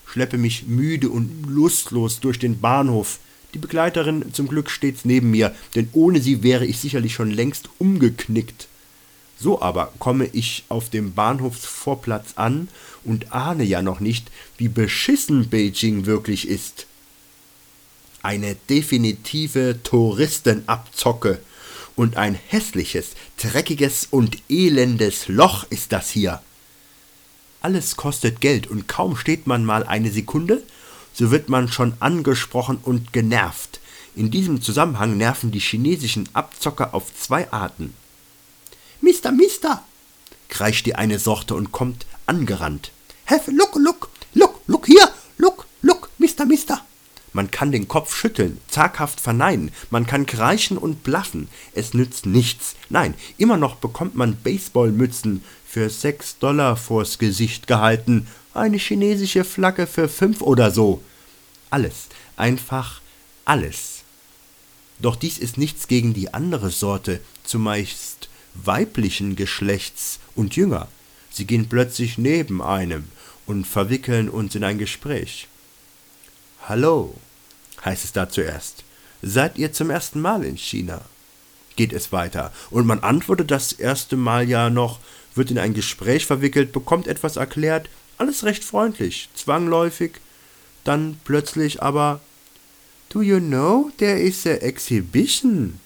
Schleppe 0.06 0.38
mich 0.38 0.66
müde 0.66 1.08
und 1.10 1.46
lustlos 1.46 2.18
durch 2.18 2.40
den 2.40 2.60
Bahnhof. 2.60 3.20
Die 3.54 3.58
Begleiterin 3.58 4.32
zum 4.32 4.48
Glück 4.48 4.70
stets 4.70 5.04
neben 5.04 5.30
mir, 5.30 5.54
denn 5.76 5.88
ohne 5.92 6.20
sie 6.20 6.42
wäre 6.42 6.66
ich 6.66 6.78
sicherlich 6.78 7.14
schon 7.14 7.30
längst 7.30 7.68
umgeknickt. 7.78 8.66
So 9.38 9.60
aber 9.60 9.92
komme 9.98 10.26
ich 10.32 10.64
auf 10.68 10.88
dem 10.88 11.12
Bahnhofsvorplatz 11.12 12.32
an 12.36 12.68
und 13.06 13.32
ahne 13.32 13.64
ja 13.64 13.82
noch 13.82 14.00
nicht, 14.00 14.30
wie 14.58 14.68
beschissen 14.68 15.48
Beijing 15.48 16.06
wirklich 16.06 16.48
ist. 16.48 16.86
Eine 18.22 18.56
definitive 18.68 19.78
Touristenabzocke 19.82 21.40
und 21.94 22.16
ein 22.16 22.34
hässliches, 22.34 23.10
dreckiges 23.38 24.08
und 24.10 24.36
elendes 24.48 25.28
Loch 25.28 25.64
ist 25.70 25.92
das 25.92 26.10
hier. 26.10 26.42
Alles 27.60 27.96
kostet 27.96 28.40
Geld 28.40 28.66
und 28.66 28.88
kaum 28.88 29.16
steht 29.16 29.46
man 29.46 29.64
mal 29.64 29.84
eine 29.84 30.10
Sekunde, 30.10 30.62
so 31.14 31.30
wird 31.30 31.48
man 31.48 31.68
schon 31.68 31.94
angesprochen 32.00 32.78
und 32.82 33.12
genervt. 33.12 33.80
In 34.14 34.30
diesem 34.30 34.60
Zusammenhang 34.62 35.16
nerven 35.16 35.50
die 35.50 35.60
chinesischen 35.60 36.28
Abzocker 36.32 36.94
auf 36.94 37.14
zwei 37.18 37.50
Arten. 37.52 37.94
Mister, 39.00 39.32
Mister, 39.32 39.82
kreischt 40.48 40.86
die 40.86 40.94
eine 40.94 41.18
Sorte 41.18 41.54
und 41.54 41.72
kommt 41.72 42.06
angerannt. 42.26 42.90
Have 43.26 43.50
look, 43.50 43.74
look, 43.74 44.08
look, 44.34 44.60
look 44.66 44.86
hier, 44.86 45.10
look, 45.38 45.66
look, 45.82 46.10
Mister, 46.18 46.46
Mister. 46.46 46.80
Man 47.32 47.50
kann 47.50 47.72
den 47.72 47.86
Kopf 47.86 48.16
schütteln, 48.16 48.58
zaghaft 48.68 49.20
verneinen, 49.20 49.70
man 49.90 50.06
kann 50.06 50.24
kreischen 50.24 50.78
und 50.78 51.02
blaffen. 51.02 51.48
Es 51.74 51.92
nützt 51.92 52.24
nichts. 52.24 52.76
Nein, 52.88 53.14
immer 53.36 53.56
noch 53.56 53.76
bekommt 53.76 54.14
man 54.14 54.36
Baseballmützen 54.36 55.44
für 55.66 55.90
sechs 55.90 56.38
Dollar 56.38 56.76
vors 56.76 57.18
Gesicht 57.18 57.66
gehalten, 57.66 58.26
eine 58.54 58.78
chinesische 58.78 59.44
Flagge 59.44 59.86
für 59.86 60.08
fünf 60.08 60.40
oder 60.40 60.70
so. 60.70 61.02
Alles, 61.68 62.06
einfach 62.36 63.02
alles. 63.44 64.02
Doch 64.98 65.16
dies 65.16 65.36
ist 65.36 65.58
nichts 65.58 65.88
gegen 65.88 66.14
die 66.14 66.32
andere 66.32 66.70
Sorte, 66.70 67.20
zumeist 67.44 68.30
weiblichen 68.54 69.36
Geschlechts 69.36 70.20
und 70.34 70.56
jünger. 70.56 70.88
Sie 71.30 71.44
gehen 71.44 71.68
plötzlich 71.68 72.16
neben 72.16 72.62
einem 72.62 73.04
und 73.46 73.66
verwickeln 73.66 74.28
uns 74.28 74.54
in 74.54 74.64
ein 74.64 74.78
Gespräch. 74.78 75.48
Hallo, 76.68 77.14
heißt 77.84 78.04
es 78.04 78.12
da 78.12 78.28
zuerst. 78.28 78.84
Seid 79.22 79.56
ihr 79.58 79.72
zum 79.72 79.90
ersten 79.90 80.20
Mal 80.20 80.44
in 80.44 80.56
China? 80.56 81.00
Geht 81.76 81.92
es 81.92 82.12
weiter. 82.12 82.52
Und 82.70 82.86
man 82.86 83.00
antwortet 83.00 83.50
das 83.50 83.72
erste 83.72 84.16
Mal 84.16 84.48
ja 84.48 84.70
noch, 84.70 84.98
wird 85.34 85.50
in 85.50 85.58
ein 85.58 85.74
Gespräch 85.74 86.26
verwickelt, 86.26 86.72
bekommt 86.72 87.06
etwas 87.06 87.36
erklärt, 87.36 87.88
alles 88.18 88.44
recht 88.44 88.64
freundlich, 88.64 89.28
zwangläufig, 89.34 90.12
dann 90.84 91.20
plötzlich 91.24 91.82
aber 91.82 92.20
Do 93.10 93.22
you 93.22 93.38
know 93.38 93.90
there 93.98 94.18
is 94.18 94.46
a 94.46 94.54
exhibition? 94.54 95.80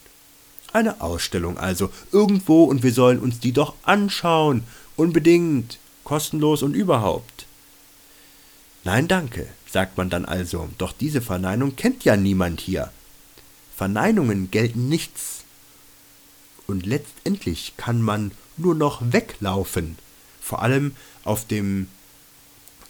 Eine 0.73 1.01
Ausstellung 1.01 1.59
also, 1.59 1.91
irgendwo 2.13 2.65
und 2.65 2.83
wir 2.83 2.93
sollen 2.93 3.19
uns 3.19 3.41
die 3.41 3.53
doch 3.53 3.75
anschauen. 3.83 4.65
Unbedingt, 4.97 5.79
kostenlos 6.05 6.63
und 6.63 6.75
überhaupt. 6.75 7.40
Nein, 8.85 9.09
danke, 9.09 9.47
sagt 9.71 9.97
man 9.99 10.11
dann 10.11 10.25
also, 10.25 10.69
doch 10.79 10.93
diese 10.93 11.21
Verneinung 11.21 11.77
kennt 11.77 12.05
ja 12.05 12.17
niemand 12.17 12.61
hier. 12.61 12.91
Verneinungen 13.77 14.51
gelten 14.51 14.89
nichts. 14.89 15.45
Und 16.67 16.87
letztendlich 16.87 17.75
kann 17.77 18.01
man 18.01 18.33
nur 18.57 18.75
noch 18.75 19.01
weglaufen. 19.13 19.99
Vor 20.41 20.63
allem 20.63 20.95
auf 21.25 21.47
dem 21.47 21.89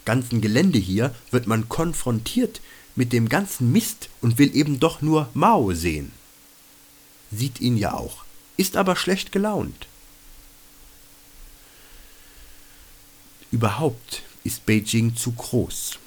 ganzen 0.05 0.41
Gelände 0.41 0.79
hier 0.79 1.13
wird 1.31 1.47
man 1.47 1.69
konfrontiert 1.69 2.61
mit 2.95 3.13
dem 3.13 3.29
ganzen 3.29 3.71
Mist 3.71 4.09
und 4.21 4.37
will 4.37 4.55
eben 4.55 4.79
doch 4.79 5.01
nur 5.01 5.29
Mao 5.33 5.73
sehen 5.73 6.11
sieht 7.31 7.61
ihn 7.61 7.77
ja 7.77 7.93
auch, 7.93 8.23
ist 8.57 8.75
aber 8.77 8.95
schlecht 8.95 9.31
gelaunt. 9.31 9.87
Überhaupt 13.49 14.23
ist 14.43 14.65
Beijing 14.65 15.15
zu 15.15 15.31
groß. 15.31 15.99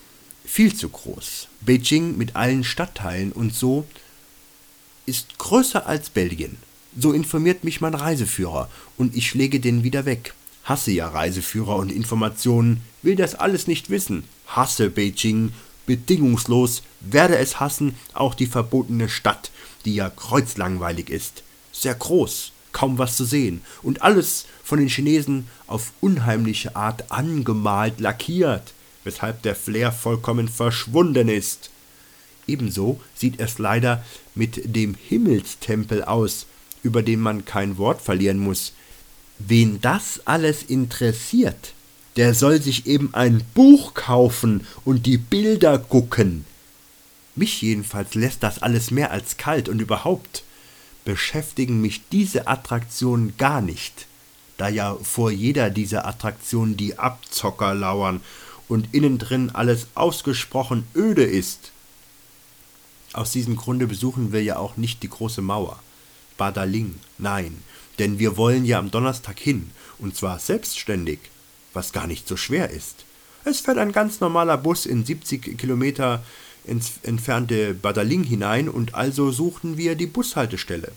Viel 0.45 0.75
zu 0.75 0.89
groß. 0.89 1.49
Beijing 1.61 2.17
mit 2.17 2.37
allen 2.37 2.65
Stadtteilen 2.65 3.33
und 3.33 3.55
so 3.55 3.87
ist 5.07 5.39
größer 5.39 5.87
als 5.87 6.11
Belgien. 6.11 6.57
So 6.99 7.13
informiert 7.13 7.65
mich 7.65 7.81
mein 7.81 7.95
Reiseführer 7.95 8.71
und 8.97 9.17
ich 9.17 9.29
schläge 9.29 9.61
den 9.61 9.83
wieder 9.83 10.05
weg. 10.05 10.35
Hasse 10.65 10.93
ja 10.93 11.09
Reiseführer 11.09 11.77
und 11.77 11.93
Informationen, 11.93 12.81
will 13.03 13.17
das 13.17 13.35
alles 13.35 13.67
nicht 13.67 13.91
wissen. 13.91 14.25
Hasse 14.47 14.91
Beijing 14.91 15.53
bedingungslos, 15.87 16.83
werde 17.01 17.37
es 17.37 17.61
hassen, 17.61 17.95
auch 18.15 18.35
die 18.35 18.47
verbotene 18.47 19.09
Stadt, 19.09 19.51
die 19.85 19.95
ja 19.95 20.09
kreuzlangweilig 20.09 21.11
ist. 21.11 21.43
Sehr 21.73 21.95
groß, 21.95 22.53
kaum 22.75 22.99
was 22.99 23.17
zu 23.17 23.25
sehen 23.25 23.63
und 23.83 24.03
alles 24.03 24.45
von 24.63 24.79
den 24.79 24.89
Chinesen 24.89 25.49
auf 25.67 25.93
unheimliche 26.03 26.77
Art 26.77 27.11
angemalt, 27.11 28.01
lackiert, 28.01 28.75
weshalb 29.05 29.41
der 29.43 29.55
Flair 29.55 29.93
vollkommen 29.93 30.49
verschwunden 30.49 31.31
ist. 31.31 31.71
Ebenso 32.47 33.01
sieht 33.15 33.41
es 33.41 33.59
leider 33.59 34.05
mit 34.35 34.77
dem 34.77 34.95
Himmelstempel 34.95 36.05
aus, 36.05 36.45
über 36.83 37.03
den 37.03 37.21
man 37.21 37.47
kein 37.47 37.79
Wort 37.79 38.03
verlieren 38.03 38.39
muss. 38.39 38.75
Wen 39.39 39.81
das 39.81 40.21
alles 40.27 40.63
interessiert, 40.63 41.73
der 42.17 42.35
soll 42.35 42.61
sich 42.61 42.87
eben 42.87 43.15
ein 43.15 43.43
Buch 43.55 43.95
kaufen 43.95 44.67
und 44.85 45.07
die 45.07 45.19
Bilder 45.19 45.79
gucken. 45.79 46.45
Mich 47.35 47.63
jedenfalls 47.63 48.15
lässt 48.15 48.43
das 48.43 48.63
alles 48.63 48.91
mehr 48.91 49.11
als 49.11 49.37
kalt 49.37 49.69
und 49.69 49.81
überhaupt 49.81 50.45
beschäftigen 51.05 51.81
mich 51.81 52.03
diese 52.11 52.47
Attraktionen 52.47 53.37
gar 53.37 53.61
nicht, 53.61 54.07
da 54.57 54.69
ja 54.69 54.97
vor 55.03 55.31
jeder 55.31 55.71
dieser 55.71 56.07
Attraktionen 56.07 56.77
die 56.77 56.99
Abzocker 56.99 57.75
lauern 57.75 58.21
und 58.69 58.95
innen 58.95 59.19
drin 59.19 59.51
alles 59.51 59.89
ausgesprochen 59.95 60.87
öde 60.95 61.25
ist. 61.25 61.73
Aus 63.13 63.33
diesem 63.33 63.57
Grunde 63.57 63.87
besuchen 63.87 64.33
wir 64.33 64.43
ja 64.43 64.57
auch 64.57 64.77
nicht 64.77 65.03
die 65.03 65.11
große 65.11 65.43
Mauer. 65.43 65.79
Badaling, 66.37 66.99
nein, 67.19 67.63
denn 67.99 68.19
wir 68.19 68.37
wollen 68.37 68.65
ja 68.65 68.79
am 68.79 68.91
Donnerstag 68.91 69.39
hin, 69.39 69.71
und 69.99 70.17
zwar 70.17 70.39
selbstständig, 70.39 71.21
was 71.73 71.93
gar 71.93 72.07
nicht 72.07 72.27
so 72.27 72.37
schwer 72.37 72.71
ist. 72.71 73.05
Es 73.45 73.61
fährt 73.61 73.79
ein 73.79 73.93
ganz 73.93 74.21
normaler 74.21 74.57
Bus 74.57 74.87
in 74.87 75.05
70 75.05 75.59
Kilometer 75.59 76.25
ins 76.65 76.93
entfernte 77.03 77.75
Badaling 77.75 78.25
hinein 78.25 78.69
und 78.69 78.95
also 78.95 79.31
suchten 79.31 79.77
wir 79.77 79.95
die 79.95 80.07
Bushaltestelle, 80.07 80.93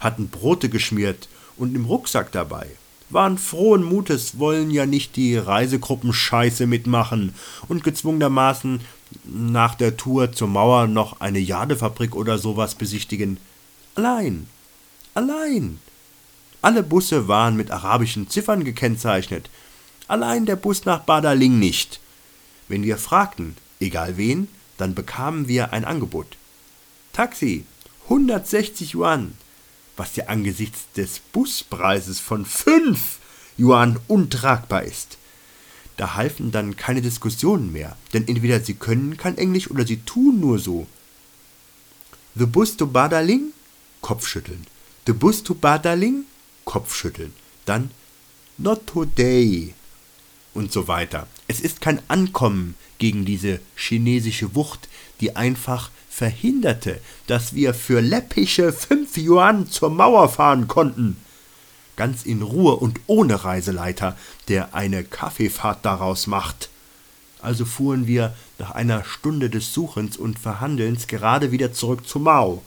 hatten 0.00 0.28
Brote 0.28 0.68
geschmiert 0.68 1.28
und 1.56 1.74
im 1.74 1.86
Rucksack 1.86 2.32
dabei, 2.32 2.66
waren 3.08 3.38
frohen 3.38 3.82
Mutes, 3.82 4.38
wollen 4.38 4.70
ja 4.70 4.86
nicht 4.86 5.16
die 5.16 5.36
Reisegruppen 5.36 6.12
Scheiße 6.12 6.66
mitmachen 6.66 7.34
und 7.68 7.84
gezwungenermaßen 7.84 8.80
nach 9.24 9.74
der 9.74 9.96
Tour 9.96 10.32
zur 10.32 10.48
Mauer 10.48 10.86
noch 10.86 11.20
eine 11.20 11.38
Jadefabrik 11.38 12.14
oder 12.16 12.38
sowas 12.38 12.74
besichtigen. 12.74 13.38
Allein. 13.94 14.46
Allein. 15.14 15.78
Alle 16.60 16.82
Busse 16.82 17.28
waren 17.28 17.56
mit 17.56 17.70
arabischen 17.70 18.28
Ziffern 18.28 18.64
gekennzeichnet. 18.64 19.48
Allein 20.08 20.46
der 20.46 20.56
Bus 20.56 20.84
nach 20.84 21.00
Badaling 21.00 21.58
nicht. 21.58 22.00
Wenn 22.68 22.82
wir 22.82 22.98
fragten, 22.98 23.56
egal 23.80 24.16
wen, 24.16 24.48
dann 24.76 24.94
bekamen 24.94 25.48
wir 25.48 25.72
ein 25.72 25.84
Angebot. 25.84 26.36
Taxi, 27.12 27.64
160 28.04 28.94
Yuan, 28.94 29.34
was 29.96 30.16
ja 30.16 30.26
angesichts 30.26 30.86
des 30.96 31.18
Buspreises 31.18 32.20
von 32.20 32.44
5 32.44 33.18
Yuan 33.58 33.98
untragbar 34.06 34.82
ist. 34.82 35.18
Da 35.96 36.14
halfen 36.14 36.50
dann 36.50 36.76
keine 36.76 37.00
Diskussionen 37.00 37.72
mehr, 37.72 37.96
denn 38.12 38.28
entweder 38.28 38.60
sie 38.60 38.74
können 38.74 39.16
kein 39.16 39.38
Englisch 39.38 39.70
oder 39.70 39.86
sie 39.86 39.98
tun 39.98 40.40
nur 40.40 40.58
so. 40.58 40.86
The 42.34 42.44
bus 42.44 42.76
to 42.76 42.86
Badaling? 42.86 43.52
Kopfschütteln. 44.02 44.66
The 45.06 45.14
bus 45.14 45.42
to 45.42 45.54
Badaling? 45.54 46.24
Kopfschütteln. 46.64 47.32
Dann 47.64 47.90
Not 48.58 48.86
today. 48.86 49.74
Und 50.54 50.72
so 50.72 50.88
weiter. 50.88 51.26
Es 51.46 51.60
ist 51.60 51.82
kein 51.82 52.00
Ankommen 52.08 52.74
gegen 52.98 53.24
diese 53.24 53.60
chinesische 53.74 54.54
Wucht, 54.54 54.88
die 55.20 55.36
einfach 55.36 55.90
verhinderte, 56.08 57.00
dass 57.26 57.54
wir 57.54 57.74
für 57.74 58.00
läppische 58.00 58.72
fünf 58.72 59.16
Yuan 59.18 59.66
zur 59.70 59.90
Mauer 59.90 60.28
fahren 60.28 60.66
konnten. 60.66 61.18
Ganz 61.96 62.24
in 62.24 62.42
Ruhe 62.42 62.76
und 62.76 63.00
ohne 63.06 63.44
Reiseleiter, 63.44 64.16
der 64.48 64.74
eine 64.74 65.04
Kaffeefahrt 65.04 65.84
daraus 65.84 66.26
macht. 66.26 66.70
Also 67.40 67.64
fuhren 67.64 68.06
wir 68.06 68.34
nach 68.58 68.70
einer 68.72 69.04
Stunde 69.04 69.50
des 69.50 69.72
Suchens 69.72 70.16
und 70.16 70.38
Verhandelns 70.38 71.06
gerade 71.06 71.52
wieder 71.52 71.72
zurück 71.72 72.06
zu 72.06 72.18
Mao. 72.18 72.62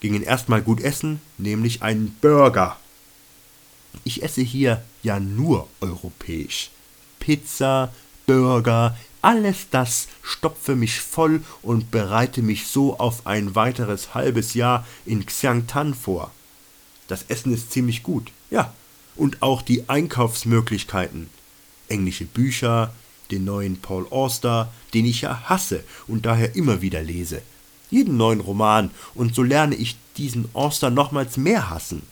Gingen 0.00 0.22
erstmal 0.22 0.62
gut 0.62 0.80
essen, 0.80 1.20
nämlich 1.38 1.82
einen 1.82 2.16
Burger. 2.20 2.76
Ich 4.04 4.22
esse 4.22 4.42
hier 4.42 4.82
ja 5.02 5.20
nur 5.20 5.68
europäisch. 5.80 6.70
Pizza, 7.18 7.92
Burger, 8.26 8.96
alles 9.22 9.66
das 9.70 10.08
stopfe 10.22 10.74
mich 10.74 11.00
voll 11.00 11.42
und 11.62 11.90
bereite 11.90 12.42
mich 12.42 12.66
so 12.66 12.98
auf 12.98 13.26
ein 13.26 13.54
weiteres 13.54 14.14
halbes 14.14 14.54
Jahr 14.54 14.86
in 15.04 15.26
Xiangtan 15.26 15.94
vor. 15.94 16.30
Das 17.08 17.24
Essen 17.28 17.52
ist 17.52 17.72
ziemlich 17.72 18.02
gut, 18.02 18.30
ja, 18.50 18.72
und 19.16 19.42
auch 19.42 19.62
die 19.62 19.88
Einkaufsmöglichkeiten. 19.88 21.28
Englische 21.88 22.24
Bücher, 22.24 22.94
den 23.30 23.44
neuen 23.44 23.80
Paul 23.80 24.06
Auster, 24.10 24.72
den 24.94 25.04
ich 25.04 25.22
ja 25.22 25.42
hasse 25.48 25.84
und 26.06 26.26
daher 26.26 26.54
immer 26.54 26.80
wieder 26.80 27.02
lese. 27.02 27.42
Jeden 27.90 28.16
neuen 28.16 28.40
Roman, 28.40 28.90
und 29.14 29.34
so 29.34 29.42
lerne 29.42 29.74
ich 29.74 29.96
diesen 30.16 30.48
Auster 30.54 30.90
nochmals 30.90 31.36
mehr 31.36 31.70
hassen. 31.70 32.02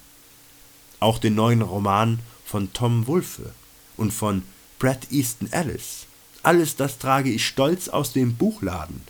Auch 1.01 1.19
den 1.19 1.37
neuen 1.37 1.63
Roman 1.63 2.19
von 2.45 2.73
Tom 2.73 3.07
Wulfe 3.07 3.53
und 3.97 4.13
von 4.13 4.43
Brad 4.79 5.13
Easton 5.13 5.51
Ellis. 5.53 6.08
Alles 6.43 6.77
das 6.77 6.99
trage 6.99 7.31
ich 7.31 7.47
stolz 7.47 7.89
aus 7.89 8.13
dem 8.13 8.37
Buchladen. 8.37 9.03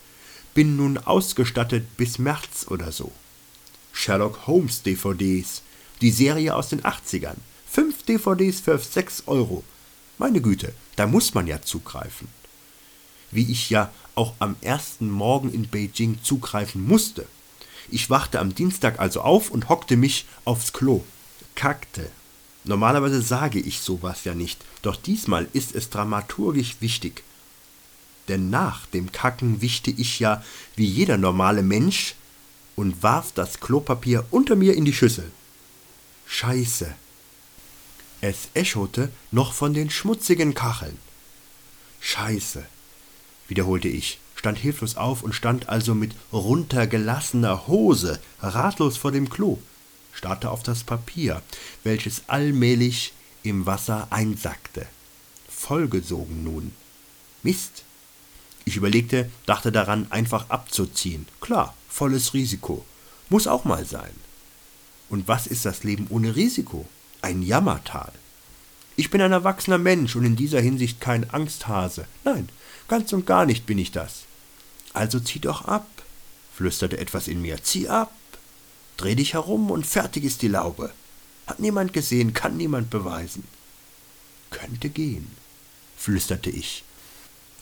Bin 0.54 0.76
nun 0.76 0.98
ausgestattet 0.98 1.96
bis 1.96 2.18
März 2.18 2.66
oder 2.68 2.90
so. 2.90 3.12
Sherlock 3.92 4.46
Holmes 4.46 4.82
DVDs. 4.82 5.62
Die 6.00 6.10
Serie 6.10 6.54
aus 6.54 6.68
den 6.68 6.82
80ern. 6.82 7.36
Fünf 7.68 8.02
DVDs 8.04 8.60
für 8.60 8.78
6 8.78 9.24
Euro. 9.26 9.64
Meine 10.16 10.40
Güte, 10.40 10.72
da 10.96 11.06
muss 11.06 11.34
man 11.34 11.46
ja 11.46 11.62
zugreifen. 11.62 12.28
Wie 13.30 13.50
ich 13.50 13.70
ja 13.70 13.92
auch 14.14 14.34
am 14.38 14.56
ersten 14.60 15.10
Morgen 15.10 15.52
in 15.52 15.68
Beijing 15.68 16.18
zugreifen 16.22 16.86
musste. 16.86 17.26
Ich 17.90 18.10
wachte 18.10 18.40
am 18.40 18.54
Dienstag 18.54 18.98
also 18.98 19.20
auf 19.20 19.50
und 19.50 19.68
hockte 19.68 19.96
mich 19.96 20.26
aufs 20.44 20.72
Klo. 20.72 21.04
Kackte. 21.54 22.10
Normalerweise 22.68 23.22
sage 23.22 23.58
ich 23.58 23.80
sowas 23.80 24.24
ja 24.24 24.34
nicht, 24.34 24.62
doch 24.82 24.94
diesmal 24.94 25.48
ist 25.54 25.74
es 25.74 25.88
dramaturgisch 25.88 26.76
wichtig. 26.80 27.24
Denn 28.28 28.50
nach 28.50 28.84
dem 28.84 29.10
Kacken 29.10 29.62
wischte 29.62 29.90
ich 29.90 30.20
ja 30.20 30.44
wie 30.76 30.84
jeder 30.84 31.16
normale 31.16 31.62
Mensch 31.62 32.14
und 32.76 33.02
warf 33.02 33.32
das 33.34 33.60
Klopapier 33.60 34.26
unter 34.30 34.54
mir 34.54 34.74
in 34.74 34.84
die 34.84 34.92
Schüssel. 34.92 35.32
Scheiße. 36.26 36.94
Es 38.20 38.48
echote 38.52 39.10
noch 39.30 39.54
von 39.54 39.72
den 39.72 39.88
schmutzigen 39.88 40.52
Kacheln. 40.52 40.98
Scheiße, 42.00 42.66
wiederholte 43.48 43.88
ich, 43.88 44.18
stand 44.34 44.58
hilflos 44.58 44.98
auf 44.98 45.22
und 45.22 45.34
stand 45.34 45.70
also 45.70 45.94
mit 45.94 46.14
runtergelassener 46.34 47.66
Hose 47.66 48.20
ratlos 48.42 48.98
vor 48.98 49.10
dem 49.10 49.30
Klo 49.30 49.58
starrte 50.18 50.50
auf 50.50 50.64
das 50.64 50.82
Papier, 50.82 51.42
welches 51.84 52.22
allmählich 52.26 53.12
im 53.44 53.66
Wasser 53.66 54.08
einsackte. 54.10 54.86
Vollgesogen 55.48 56.42
nun. 56.42 56.72
Mist. 57.44 57.84
Ich 58.64 58.76
überlegte, 58.76 59.30
dachte 59.46 59.70
daran, 59.70 60.08
einfach 60.10 60.50
abzuziehen. 60.50 61.26
Klar, 61.40 61.74
volles 61.88 62.34
Risiko. 62.34 62.84
Muss 63.28 63.46
auch 63.46 63.64
mal 63.64 63.84
sein. 63.84 64.10
Und 65.08 65.28
was 65.28 65.46
ist 65.46 65.64
das 65.64 65.84
Leben 65.84 66.08
ohne 66.10 66.34
Risiko? 66.34 66.86
Ein 67.22 67.42
Jammertal. 67.42 68.12
Ich 68.96 69.10
bin 69.10 69.22
ein 69.22 69.32
erwachsener 69.32 69.78
Mensch 69.78 70.16
und 70.16 70.24
in 70.24 70.34
dieser 70.34 70.60
Hinsicht 70.60 71.00
kein 71.00 71.30
Angsthase. 71.30 72.06
Nein, 72.24 72.48
ganz 72.88 73.12
und 73.12 73.24
gar 73.24 73.46
nicht 73.46 73.66
bin 73.66 73.78
ich 73.78 73.92
das. 73.92 74.24
Also 74.92 75.20
zieh 75.20 75.38
doch 75.38 75.64
ab, 75.64 75.86
flüsterte 76.52 76.98
etwas 76.98 77.28
in 77.28 77.40
mir. 77.40 77.62
Zieh 77.62 77.88
ab. 77.88 78.12
Dreh 78.98 79.14
dich 79.14 79.34
herum 79.34 79.70
und 79.70 79.86
fertig 79.86 80.24
ist 80.24 80.42
die 80.42 80.48
Laube. 80.48 80.92
Hat 81.46 81.60
niemand 81.60 81.92
gesehen, 81.92 82.34
kann 82.34 82.56
niemand 82.56 82.90
beweisen. 82.90 83.44
Könnte 84.50 84.90
gehen, 84.90 85.30
flüsterte 85.96 86.50
ich. 86.50 86.84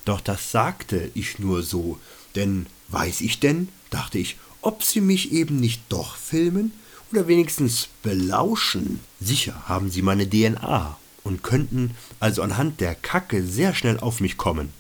Doch 0.06 0.20
das 0.20 0.50
sagte 0.50 1.10
ich 1.14 1.38
nur 1.38 1.62
so, 1.62 2.00
denn 2.34 2.66
weiß 2.88 3.20
ich 3.20 3.38
denn, 3.38 3.68
dachte 3.90 4.18
ich, 4.18 4.36
ob 4.62 4.82
sie 4.82 5.00
mich 5.00 5.30
eben 5.32 5.56
nicht 5.56 5.82
doch 5.90 6.16
filmen 6.16 6.72
oder 7.12 7.28
wenigstens 7.28 7.88
belauschen. 8.02 9.00
Sicher 9.20 9.68
haben 9.68 9.90
sie 9.90 10.02
meine 10.02 10.28
DNA 10.28 10.96
und 11.22 11.42
könnten 11.42 11.94
also 12.18 12.42
anhand 12.42 12.80
der 12.80 12.94
Kacke 12.94 13.44
sehr 13.44 13.74
schnell 13.74 14.00
auf 14.00 14.20
mich 14.20 14.38
kommen, 14.38 14.72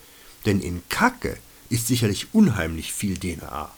denn 0.46 0.60
in 0.60 0.82
Kacke 0.88 1.36
ist 1.68 1.86
sicherlich 1.86 2.28
unheimlich 2.32 2.92
viel 2.92 3.18
DNA. 3.18 3.70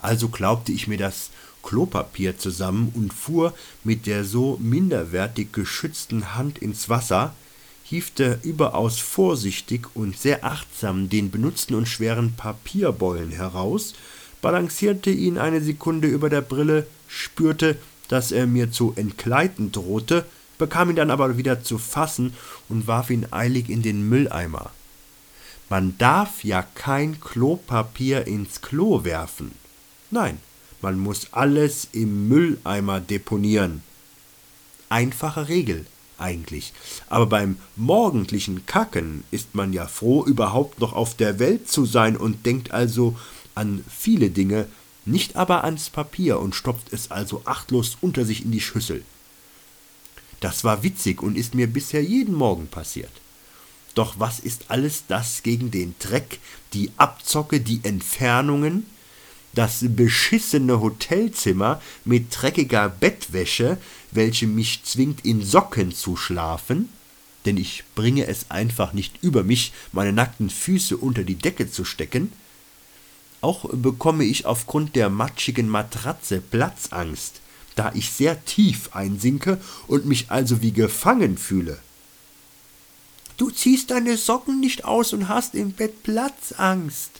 Also 0.00 0.28
glaubte 0.28 0.70
ich 0.72 0.86
mir 0.86 0.98
das 0.98 1.30
Klopapier 1.68 2.38
zusammen 2.38 2.92
und 2.94 3.12
fuhr 3.12 3.52
mit 3.84 4.06
der 4.06 4.24
so 4.24 4.56
minderwertig 4.58 5.52
geschützten 5.52 6.34
Hand 6.34 6.60
ins 6.60 6.88
Wasser, 6.88 7.34
hiefte 7.84 8.38
überaus 8.42 8.98
vorsichtig 8.98 9.86
und 9.92 10.16
sehr 10.18 10.46
achtsam 10.46 11.10
den 11.10 11.30
benutzten 11.30 11.74
und 11.74 11.86
schweren 11.86 12.32
Papierbeulen 12.32 13.32
heraus, 13.32 13.92
balancierte 14.40 15.10
ihn 15.10 15.36
eine 15.36 15.60
Sekunde 15.60 16.08
über 16.08 16.30
der 16.30 16.40
Brille, 16.40 16.86
spürte, 17.06 17.76
dass 18.08 18.32
er 18.32 18.46
mir 18.46 18.72
zu 18.72 18.94
entgleiten 18.96 19.70
drohte, 19.70 20.24
bekam 20.56 20.88
ihn 20.88 20.96
dann 20.96 21.10
aber 21.10 21.36
wieder 21.36 21.62
zu 21.62 21.76
fassen 21.76 22.32
und 22.70 22.86
warf 22.86 23.10
ihn 23.10 23.26
eilig 23.30 23.68
in 23.68 23.82
den 23.82 24.08
Mülleimer. 24.08 24.70
Man 25.68 25.98
darf 25.98 26.44
ja 26.44 26.64
kein 26.74 27.20
Klopapier 27.20 28.26
ins 28.26 28.62
Klo 28.62 29.04
werfen. 29.04 29.52
Nein, 30.10 30.38
man 30.80 30.98
muss 30.98 31.32
alles 31.32 31.88
im 31.92 32.28
Mülleimer 32.28 33.00
deponieren. 33.00 33.82
Einfache 34.88 35.48
Regel 35.48 35.86
eigentlich. 36.18 36.72
Aber 37.08 37.26
beim 37.26 37.58
morgendlichen 37.76 38.66
Kacken 38.66 39.24
ist 39.30 39.54
man 39.54 39.72
ja 39.72 39.86
froh, 39.86 40.24
überhaupt 40.24 40.80
noch 40.80 40.92
auf 40.92 41.16
der 41.16 41.38
Welt 41.38 41.70
zu 41.70 41.86
sein 41.86 42.16
und 42.16 42.46
denkt 42.46 42.72
also 42.72 43.16
an 43.54 43.84
viele 43.88 44.30
Dinge, 44.30 44.66
nicht 45.04 45.36
aber 45.36 45.64
ans 45.64 45.90
Papier 45.90 46.38
und 46.38 46.54
stopft 46.54 46.92
es 46.92 47.10
also 47.10 47.42
achtlos 47.44 47.96
unter 48.00 48.24
sich 48.24 48.44
in 48.44 48.52
die 48.52 48.60
Schüssel. 48.60 49.04
Das 50.40 50.64
war 50.64 50.82
witzig 50.82 51.22
und 51.22 51.36
ist 51.36 51.54
mir 51.54 51.66
bisher 51.66 52.02
jeden 52.02 52.34
Morgen 52.34 52.68
passiert. 52.68 53.10
Doch 53.94 54.14
was 54.18 54.38
ist 54.38 54.66
alles 54.68 55.04
das 55.08 55.42
gegen 55.42 55.70
den 55.70 55.94
Dreck, 55.98 56.38
die 56.72 56.92
Abzocke, 56.96 57.60
die 57.60 57.80
Entfernungen, 57.82 58.86
das 59.58 59.84
beschissene 59.88 60.80
Hotelzimmer 60.80 61.82
mit 62.04 62.26
dreckiger 62.30 62.88
Bettwäsche, 62.88 63.76
welche 64.12 64.46
mich 64.46 64.84
zwingt, 64.84 65.24
in 65.24 65.44
Socken 65.44 65.92
zu 65.92 66.16
schlafen, 66.16 66.88
denn 67.44 67.56
ich 67.56 67.82
bringe 67.96 68.28
es 68.28 68.52
einfach 68.52 68.92
nicht 68.92 69.20
über 69.20 69.42
mich, 69.42 69.72
meine 69.90 70.12
nackten 70.12 70.48
Füße 70.48 70.96
unter 70.96 71.24
die 71.24 71.34
Decke 71.34 71.68
zu 71.68 71.84
stecken, 71.84 72.32
auch 73.40 73.68
bekomme 73.72 74.22
ich 74.22 74.46
aufgrund 74.46 74.94
der 74.94 75.10
matschigen 75.10 75.68
Matratze 75.68 76.40
Platzangst, 76.40 77.40
da 77.74 77.90
ich 77.94 78.12
sehr 78.12 78.44
tief 78.44 78.90
einsinke 78.92 79.60
und 79.88 80.06
mich 80.06 80.30
also 80.30 80.62
wie 80.62 80.72
gefangen 80.72 81.36
fühle. 81.36 81.80
Du 83.36 83.50
ziehst 83.50 83.90
deine 83.90 84.18
Socken 84.18 84.60
nicht 84.60 84.84
aus 84.84 85.12
und 85.12 85.28
hast 85.28 85.56
im 85.56 85.72
Bett 85.72 86.04
Platzangst, 86.04 87.10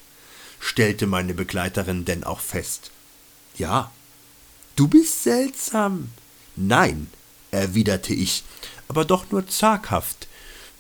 stellte 0.61 1.07
meine 1.07 1.35
Begleiterin 1.35 2.05
denn 2.05 2.25
auch 2.25 2.41
fest. 2.41 2.91
Ja. 3.57 3.91
Du 4.77 4.89
bist 4.89 5.25
seltsam. 5.25 6.11
Nein, 6.57 7.09
erwiderte 7.51 8.15
ich, 8.15 8.45
aber 8.89 9.05
doch 9.05 9.31
nur 9.31 9.47
zaghaft, 9.49 10.29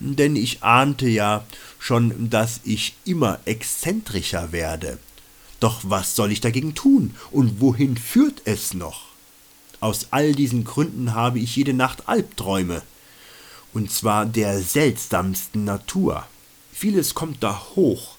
denn 0.01 0.37
ich 0.37 0.63
ahnte 0.63 1.09
ja 1.09 1.45
schon, 1.79 2.31
dass 2.31 2.61
ich 2.65 2.95
immer 3.05 3.41
exzentrischer 3.45 4.53
werde. 4.53 4.99
Doch 5.61 5.81
was 5.83 6.15
soll 6.15 6.31
ich 6.33 6.41
dagegen 6.41 6.75
tun, 6.75 7.15
und 7.31 7.61
wohin 7.61 7.97
führt 7.97 8.43
es 8.45 8.75
noch? 8.75 9.07
Aus 9.81 10.09
all 10.11 10.35
diesen 10.35 10.65
Gründen 10.65 11.15
habe 11.15 11.39
ich 11.39 11.57
jede 11.57 11.75
Nacht 11.75 12.09
Albträume, 12.09 12.83
und 13.73 13.91
zwar 13.91 14.27
der 14.27 14.61
seltsamsten 14.61 15.65
Natur. 15.65 16.27
Vieles 16.73 17.15
kommt 17.15 17.43
da 17.43 17.61
hoch, 17.75 18.18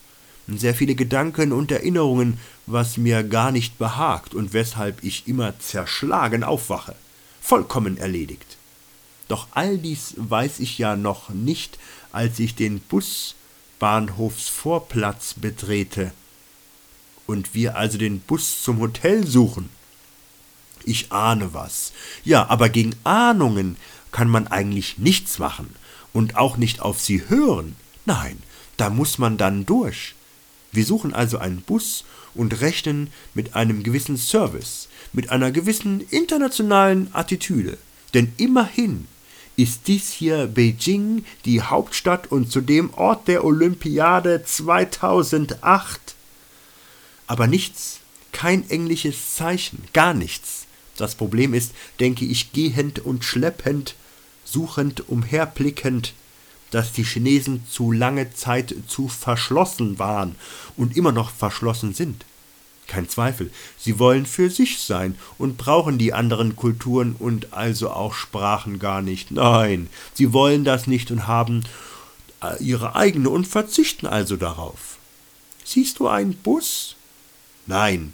sehr 0.58 0.74
viele 0.74 0.96
Gedanken 0.96 1.52
und 1.52 1.70
Erinnerungen, 1.72 2.40
was 2.66 2.96
mir 2.98 3.24
gar 3.24 3.52
nicht 3.52 3.78
behagt 3.78 4.34
und 4.34 4.54
weshalb 4.54 5.04
ich 5.04 5.28
immer 5.28 5.60
zerschlagen 5.60 6.44
aufwache, 6.44 6.96
vollkommen 7.42 7.98
erledigt. 7.98 8.58
Doch 9.28 9.48
all 9.52 9.78
dies 9.78 10.14
weiß 10.18 10.60
ich 10.60 10.78
ja 10.78 10.96
noch 10.96 11.28
nicht, 11.30 11.78
als 12.12 12.40
ich 12.40 12.56
den 12.56 12.80
Busbahnhofsvorplatz 12.80 15.36
betrete 15.36 16.12
und 17.28 17.54
wir 17.54 17.78
also 17.78 18.00
den 18.00 18.22
Bus 18.22 18.64
zum 18.64 18.80
Hotel 18.80 19.28
suchen. 19.28 19.70
Ich 20.84 21.12
ahne 21.12 21.54
was. 21.54 21.92
Ja, 22.24 22.50
aber 22.50 22.70
gegen 22.70 22.96
Ahnungen 23.04 23.76
kann 24.12 24.30
man 24.30 24.48
eigentlich 24.48 24.98
nichts 24.98 25.38
machen 25.38 25.76
und 26.12 26.36
auch 26.36 26.58
nicht 26.58 26.82
auf 26.82 27.00
sie 27.00 27.30
hören. 27.30 27.76
Nein, 28.06 28.42
da 28.78 28.90
muss 28.90 29.20
man 29.20 29.38
dann 29.38 29.68
durch. 29.68 30.16
Wir 30.72 30.86
suchen 30.86 31.14
also 31.14 31.38
einen 31.38 31.62
Bus 31.62 32.04
und 32.36 32.62
rechnen 32.62 33.10
mit 33.34 33.56
einem 33.56 33.84
gewissen 33.84 34.18
Service, 34.18 34.88
mit 35.14 35.30
einer 35.30 35.52
gewissen 35.52 36.02
internationalen 36.10 37.10
Attitüde. 37.14 37.78
Denn 38.14 38.34
immerhin 38.38 39.08
ist 39.56 39.88
dies 39.88 40.12
hier 40.12 40.48
Beijing, 40.48 41.26
die 41.46 41.62
Hauptstadt 41.62 42.32
und 42.32 42.52
zudem 42.52 42.94
Ort 42.94 43.28
der 43.28 43.44
Olympiade 43.44 44.44
2008. 44.44 46.16
Aber 47.28 47.48
nichts, 47.48 48.00
kein 48.32 48.70
englisches 48.70 49.36
Zeichen, 49.36 49.84
gar 49.94 50.14
nichts. 50.14 50.66
Das 50.98 51.16
Problem 51.16 51.54
ist, 51.54 51.74
denke 52.00 52.26
ich, 52.26 52.54
gehend 52.54 53.00
und 53.00 53.24
schleppend, 53.26 53.96
suchend, 54.46 55.10
umherblickend, 55.10 56.14
dass 56.72 56.92
die 56.92 57.04
Chinesen 57.04 57.64
zu 57.70 57.92
lange 57.92 58.34
Zeit 58.34 58.74
zu 58.88 59.08
verschlossen 59.08 60.00
waren 60.00 60.36
und 60.78 60.96
immer 60.96 61.12
noch 61.12 61.32
verschlossen 61.32 61.94
sind. 61.94 62.26
Kein 62.88 63.08
Zweifel, 63.08 63.52
sie 63.78 64.00
wollen 64.00 64.26
für 64.26 64.50
sich 64.50 64.80
sein 64.80 65.16
und 65.38 65.58
brauchen 65.58 66.00
die 66.00 66.14
anderen 66.14 66.56
Kulturen 66.56 67.16
und 67.18 67.54
also 67.54 67.92
auch 67.92 68.16
Sprachen 68.16 68.80
gar 68.80 69.04
nicht. 69.04 69.30
Nein, 69.30 69.90
sie 70.16 70.34
wollen 70.34 70.64
das 70.64 70.88
nicht 70.88 71.12
und 71.12 71.28
haben 71.28 71.64
äh, 72.42 72.62
ihre 72.64 72.96
eigene 72.96 73.30
und 73.30 73.48
verzichten 73.48 74.08
also 74.08 74.38
darauf. 74.38 74.98
Siehst 75.64 76.00
du 76.00 76.08
einen 76.08 76.34
Bus? 76.34 76.96
Nein, 77.68 78.14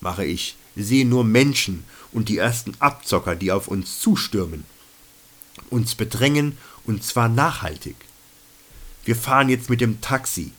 mache 0.00 0.24
ich, 0.24 0.56
sehe 0.74 1.04
nur 1.04 1.24
Menschen 1.24 1.84
und 2.12 2.30
die 2.30 2.38
ersten 2.38 2.72
Abzocker, 2.78 3.36
die 3.36 3.52
auf 3.52 3.68
uns 3.68 4.00
zustürmen, 4.00 4.64
uns 5.68 5.94
bedrängen 5.94 6.56
und 6.84 7.04
zwar 7.04 7.28
nachhaltig. 7.28 7.96
Wir 9.04 9.16
fahren 9.16 9.48
jetzt 9.48 9.70
mit 9.70 9.80
dem 9.80 10.00
Taxi, 10.00 10.52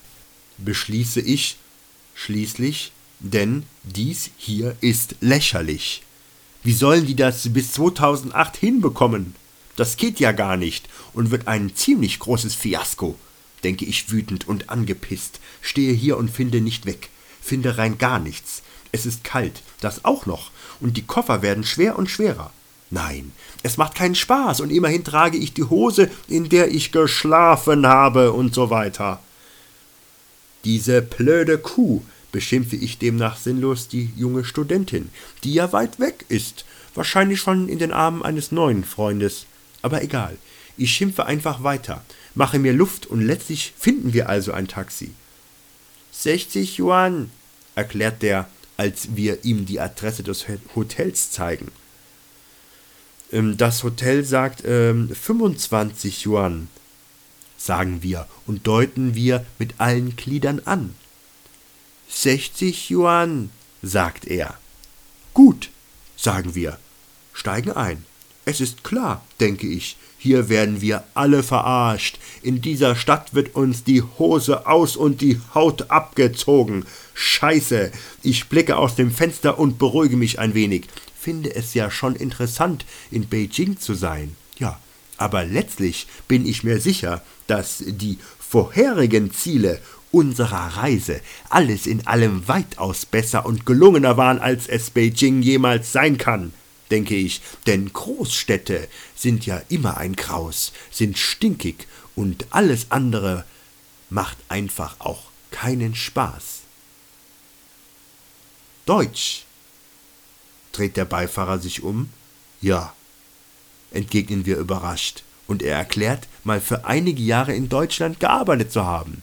beschließe 0.58 1.22
ich 1.22 1.58
schließlich 2.14 2.92
denn 3.20 3.64
dies 3.84 4.32
hier 4.38 4.76
ist 4.82 5.16
lächerlich. 5.22 6.04
Wie 6.64 6.74
sollen 6.74 7.06
die 7.06 7.16
das 7.16 7.52
bis 7.54 7.74
2008 7.74 8.58
hinbekommen? 8.58 9.36
Das 9.76 9.98
geht 9.98 10.20
ja 10.20 10.32
gar 10.32 10.58
nicht 10.58 10.88
und 11.14 11.32
wird 11.32 11.48
ein 11.48 11.76
ziemlich 11.76 12.20
großes 12.20 12.56
Fiasko, 12.56 13.18
denke 13.64 13.86
ich 13.86 14.12
wütend 14.12 14.48
und 14.48 14.70
angepisst, 14.70 15.40
stehe 15.62 15.94
hier 15.94 16.18
und 16.18 16.32
finde 16.32 16.62
nicht 16.62 16.86
weg, 16.86 17.10
finde 17.42 17.78
rein 17.78 17.98
gar 17.98 18.20
nichts. 18.20 18.62
Es 18.92 19.06
ist 19.06 19.24
kalt, 19.24 19.62
das 19.82 20.06
auch 20.06 20.26
noch, 20.26 20.52
und 20.80 20.96
die 20.96 21.06
Koffer 21.06 21.42
werden 21.42 21.66
schwer 21.66 22.00
und 22.00 22.10
schwerer. 22.10 22.54
Nein, 22.96 23.34
es 23.62 23.76
macht 23.76 23.94
keinen 23.94 24.16
Spaß, 24.16 24.62
und 24.62 24.70
immerhin 24.70 25.04
trage 25.04 25.38
ich 25.38 25.54
die 25.54 25.66
Hose, 25.66 26.10
in 26.30 26.48
der 26.48 26.72
ich 26.72 26.94
geschlafen 26.94 27.86
habe, 27.86 28.32
und 28.32 28.56
so 28.56 28.70
weiter. 28.70 29.20
Diese 30.64 31.02
blöde 31.02 31.58
Kuh 31.58 32.04
beschimpfe 32.32 32.78
ich 32.78 32.98
demnach 32.98 33.36
sinnlos 33.36 33.90
die 33.90 34.14
junge 34.16 34.46
Studentin, 34.46 35.10
die 35.44 35.54
ja 35.54 35.74
weit 35.74 36.00
weg 36.00 36.24
ist, 36.30 36.64
wahrscheinlich 36.94 37.42
schon 37.42 37.68
in 37.68 37.80
den 37.80 37.92
Armen 37.92 38.24
eines 38.24 38.54
neuen 38.54 38.86
Freundes. 38.86 39.46
Aber 39.82 40.02
egal, 40.02 40.38
ich 40.78 40.94
schimpfe 40.94 41.26
einfach 41.26 41.64
weiter, 41.64 42.02
mache 42.34 42.60
mir 42.60 42.72
Luft 42.72 43.08
und 43.08 43.22
letztlich 43.22 43.74
finden 43.78 44.14
wir 44.14 44.30
also 44.30 44.54
ein 44.54 44.70
Taxi. 44.70 45.12
60 46.14 46.80
Yuan, 46.80 47.30
erklärt 47.76 48.22
der, 48.22 48.48
als 48.78 49.18
wir 49.18 49.44
ihm 49.44 49.66
die 49.66 49.82
Adresse 49.82 50.24
des 50.24 50.46
Hotels 50.76 51.32
zeigen. 51.32 51.74
Ähm, 53.36 53.58
das 53.58 53.84
Hotel 53.84 54.24
sagt 54.24 54.64
ähm, 54.66 55.10
25 55.10 56.26
Yuan, 56.26 56.70
sagen 57.58 58.02
wir 58.02 58.28
und 58.48 58.66
deuten 58.66 59.14
wir 59.14 59.46
mit 59.60 59.76
allen 59.80 60.16
Gliedern 60.16 60.62
an. 60.64 60.96
60 62.10 62.90
Yuan, 62.90 63.50
sagt 63.82 64.26
er. 64.26 64.56
Gut, 65.34 65.70
sagen 66.16 66.56
wir, 66.56 66.80
steigen 67.34 67.72
ein. 67.72 68.06
Es 68.46 68.62
ist 68.62 68.84
klar, 68.84 69.26
denke 69.40 69.68
ich, 69.68 69.98
hier 70.18 70.50
werden 70.50 70.80
wir 70.80 71.04
alle 71.14 71.44
verarscht. 71.44 72.20
In 72.42 72.62
dieser 72.62 72.96
Stadt 72.96 73.34
wird 73.34 73.56
uns 73.56 73.84
die 73.84 74.02
Hose 74.02 74.66
aus 74.68 74.96
und 74.96 75.22
die 75.22 75.42
Haut 75.54 75.90
abgezogen. 75.92 76.86
Scheiße. 77.16 77.92
Ich 78.24 78.48
blicke 78.48 78.78
aus 78.78 78.96
dem 78.96 79.12
Fenster 79.12 79.60
und 79.60 79.78
beruhige 79.78 80.16
mich 80.16 80.40
ein 80.40 80.54
wenig. 80.54 80.88
Finde 81.26 81.56
es 81.56 81.74
ja 81.74 81.90
schon 81.90 82.16
interessant, 82.16 82.86
in 83.10 83.28
Beijing 83.28 83.80
zu 83.80 83.96
sein. 83.96 84.36
Ja, 84.60 84.80
aber 85.18 85.44
letztlich 85.44 86.06
bin 86.28 86.46
ich 86.46 86.64
mir 86.64 86.80
sicher, 86.80 87.24
dass 87.48 87.84
die 87.84 88.20
vorherigen 88.38 89.34
Ziele 89.34 89.82
unserer 90.12 90.78
Reise 90.78 91.20
alles 91.50 91.88
in 91.88 92.06
allem 92.06 92.48
weitaus 92.48 93.08
besser 93.08 93.48
und 93.48 93.66
gelungener 93.66 94.18
waren, 94.18 94.38
als 94.38 94.68
es 94.68 94.92
Beijing 94.92 95.42
jemals 95.42 95.92
sein 95.92 96.20
kann, 96.20 96.54
denke 96.92 97.16
ich, 97.16 97.42
denn 97.66 97.92
Großstädte 97.92 98.88
sind 99.16 99.48
ja 99.48 99.64
immer 99.68 99.98
ein 99.98 100.16
Graus, 100.16 100.74
sind 100.92 101.18
stinkig 101.18 101.88
und 102.16 102.46
alles 102.52 102.92
andere 102.92 103.46
macht 104.12 104.38
einfach 104.48 104.98
auch 105.00 105.24
keinen 105.50 105.96
Spaß. 105.96 106.60
Deutsch. 108.86 109.45
Dreht 110.76 110.98
der 110.98 111.06
Beifahrer 111.06 111.60
sich 111.60 111.84
um? 111.84 112.10
Ja, 112.60 112.94
entgegnen 113.92 114.46
wir 114.46 114.58
überrascht, 114.58 115.24
und 115.48 115.64
er 115.64 115.78
erklärt, 115.78 116.28
mal 116.44 116.60
für 116.60 116.84
einige 116.84 117.24
Jahre 117.24 117.56
in 117.56 117.70
Deutschland 117.70 118.20
gearbeitet 118.20 118.74
zu 118.74 118.84
haben. 118.84 119.22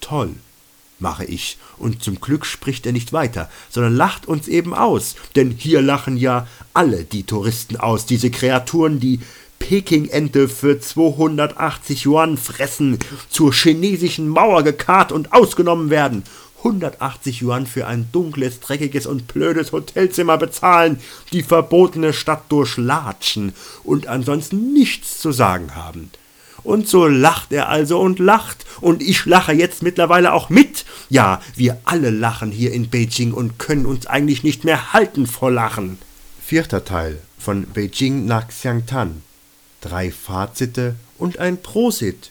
Toll, 0.00 0.36
mache 1.00 1.24
ich, 1.24 1.58
und 1.78 2.04
zum 2.04 2.20
Glück 2.20 2.46
spricht 2.46 2.86
er 2.86 2.92
nicht 2.92 3.12
weiter, 3.12 3.50
sondern 3.70 3.96
lacht 3.96 4.26
uns 4.26 4.46
eben 4.46 4.72
aus, 4.72 5.16
denn 5.34 5.50
hier 5.50 5.82
lachen 5.82 6.16
ja 6.16 6.46
alle 6.74 7.02
die 7.02 7.24
Touristen 7.24 7.76
aus, 7.76 8.06
diese 8.06 8.30
Kreaturen, 8.30 9.00
die 9.00 9.18
Peking-Ente 9.58 10.48
für 10.48 10.78
280 10.80 12.06
Yuan 12.06 12.36
fressen, 12.36 13.00
zur 13.28 13.52
chinesischen 13.52 14.28
Mauer 14.28 14.62
gekarrt 14.62 15.10
und 15.10 15.32
ausgenommen 15.32 15.90
werden, 15.90 16.22
180 16.62 17.42
Yuan 17.42 17.66
für 17.66 17.86
ein 17.86 18.08
dunkles, 18.12 18.60
dreckiges 18.60 19.06
und 19.06 19.26
blödes 19.28 19.72
Hotelzimmer 19.72 20.38
bezahlen, 20.38 21.00
die 21.32 21.42
verbotene 21.42 22.12
Stadt 22.12 22.50
durchlatschen 22.50 23.54
und 23.84 24.06
ansonsten 24.06 24.72
nichts 24.72 25.18
zu 25.18 25.32
sagen 25.32 25.74
haben 25.74 26.10
Und 26.62 26.88
so 26.88 27.06
lacht 27.06 27.52
er 27.52 27.68
also 27.68 28.00
und 28.00 28.18
lacht, 28.18 28.66
und 28.80 29.02
ich 29.02 29.24
lache 29.26 29.52
jetzt 29.52 29.82
mittlerweile 29.82 30.32
auch 30.32 30.50
mit. 30.50 30.84
Ja, 31.08 31.40
wir 31.56 31.80
alle 31.84 32.10
lachen 32.10 32.50
hier 32.50 32.72
in 32.72 32.90
Beijing 32.90 33.32
und 33.32 33.58
können 33.58 33.86
uns 33.86 34.06
eigentlich 34.06 34.44
nicht 34.44 34.64
mehr 34.64 34.92
halten 34.92 35.26
vor 35.26 35.50
Lachen. 35.50 35.98
Vierter 36.44 36.84
Teil 36.84 37.18
von 37.38 37.64
Beijing 37.64 38.26
nach 38.26 38.48
Xiangtan. 38.48 39.22
Drei 39.80 40.10
Fazite 40.10 40.96
und 41.16 41.38
ein 41.38 41.62
Prosit. 41.62 42.30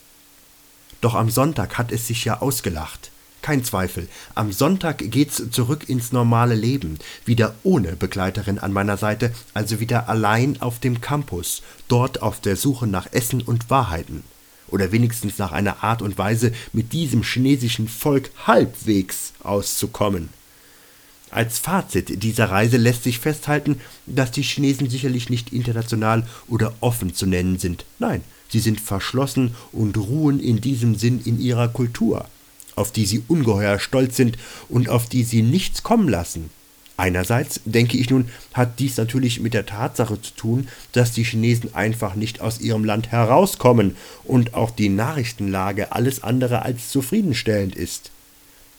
Doch 1.02 1.16
am 1.16 1.30
Sonntag 1.30 1.78
hat 1.78 1.92
es 1.92 2.08
sich 2.08 2.26
ja 2.26 2.42
ausgelacht. 2.42 3.12
Kein 3.50 3.64
Zweifel, 3.64 4.08
am 4.36 4.52
Sonntag 4.52 5.00
geht's 5.10 5.42
zurück 5.50 5.90
ins 5.90 6.12
normale 6.12 6.54
Leben, 6.54 7.00
wieder 7.26 7.56
ohne 7.64 7.96
Begleiterin 7.96 8.60
an 8.60 8.72
meiner 8.72 8.96
Seite, 8.96 9.34
also 9.56 9.80
wieder 9.80 10.08
allein 10.08 10.62
auf 10.62 10.78
dem 10.78 11.02
Campus, 11.02 11.64
dort 11.88 12.22
auf 12.22 12.40
der 12.40 12.56
Suche 12.56 12.86
nach 12.86 13.12
Essen 13.12 13.42
und 13.42 13.72
Wahrheiten. 13.72 14.22
Oder 14.68 14.92
wenigstens 14.92 15.40
nach 15.40 15.52
einer 15.52 15.84
Art 15.84 16.04
und 16.04 16.20
Weise, 16.20 16.52
mit 16.74 16.94
diesem 16.94 17.24
chinesischen 17.24 17.88
Volk 17.88 18.30
halbwegs 18.46 19.34
auszukommen. 19.42 20.30
Als 21.32 21.58
Fazit 21.58 22.22
dieser 22.22 22.52
Reise 22.52 22.78
lässt 22.78 23.02
sich 23.02 23.18
festhalten, 23.18 23.82
dass 24.06 24.30
die 24.30 24.44
Chinesen 24.44 24.92
sicherlich 24.92 25.32
nicht 25.32 25.54
international 25.54 26.28
oder 26.48 26.76
offen 26.82 27.16
zu 27.16 27.26
nennen 27.26 27.58
sind. 27.58 27.86
Nein, 27.98 28.24
sie 28.48 28.60
sind 28.60 28.80
verschlossen 28.80 29.56
und 29.72 29.98
ruhen 29.98 30.40
in 30.40 30.62
diesem 30.62 30.94
Sinn 30.94 31.20
in 31.26 31.42
ihrer 31.42 31.70
Kultur 31.70 32.28
auf 32.80 32.92
die 32.92 33.06
sie 33.06 33.24
ungeheuer 33.28 33.78
stolz 33.80 34.16
sind 34.16 34.38
und 34.70 34.90
auf 34.90 35.08
die 35.08 35.24
sie 35.24 35.42
nichts 35.42 35.84
kommen 35.84 36.08
lassen. 36.08 36.50
Einerseits, 37.00 37.62
denke 37.64 37.98
ich 37.98 38.10
nun, 38.10 38.30
hat 38.54 38.80
dies 38.80 38.98
natürlich 38.98 39.40
mit 39.40 39.54
der 39.54 39.66
Tatsache 39.66 40.22
zu 40.22 40.34
tun, 40.34 40.68
dass 40.92 41.14
die 41.14 41.24
Chinesen 41.24 41.74
einfach 41.74 42.16
nicht 42.16 42.42
aus 42.42 42.60
ihrem 42.60 42.84
Land 42.84 43.10
herauskommen 43.10 43.96
und 44.26 44.54
auch 44.54 44.70
die 44.72 44.90
Nachrichtenlage 44.90 45.94
alles 45.94 46.24
andere 46.24 46.64
als 46.64 46.90
zufriedenstellend 46.90 47.76
ist. 47.76 48.12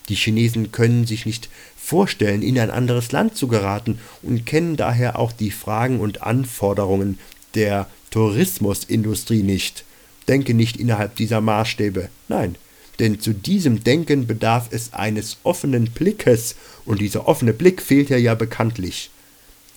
Die 0.07 0.15
Chinesen 0.15 0.71
können 0.71 1.07
sich 1.07 1.25
nicht 1.25 1.49
vorstellen, 1.75 2.43
in 2.43 2.59
ein 2.59 2.69
anderes 2.69 3.11
Land 3.11 3.35
zu 3.35 3.47
geraten 3.47 3.97
und 4.21 4.45
kennen 4.45 4.77
daher 4.77 5.17
auch 5.17 5.31
die 5.31 5.51
Fragen 5.51 5.99
und 5.99 6.21
Anforderungen 6.21 7.17
der 7.55 7.87
Tourismusindustrie 8.11 9.41
nicht. 9.41 9.83
Denke 10.27 10.53
nicht 10.53 10.77
innerhalb 10.77 11.15
dieser 11.15 11.41
Maßstäbe. 11.41 12.09
Nein, 12.27 12.55
denn 13.01 13.19
zu 13.19 13.33
diesem 13.33 13.83
Denken 13.83 14.27
bedarf 14.27 14.67
es 14.69 14.93
eines 14.93 15.37
offenen 15.43 15.85
Blickes, 15.89 16.55
und 16.85 17.01
dieser 17.01 17.27
offene 17.27 17.51
Blick 17.51 17.81
fehlt 17.81 18.09
ja 18.09 18.17
ja 18.17 18.35
bekanntlich. 18.35 19.09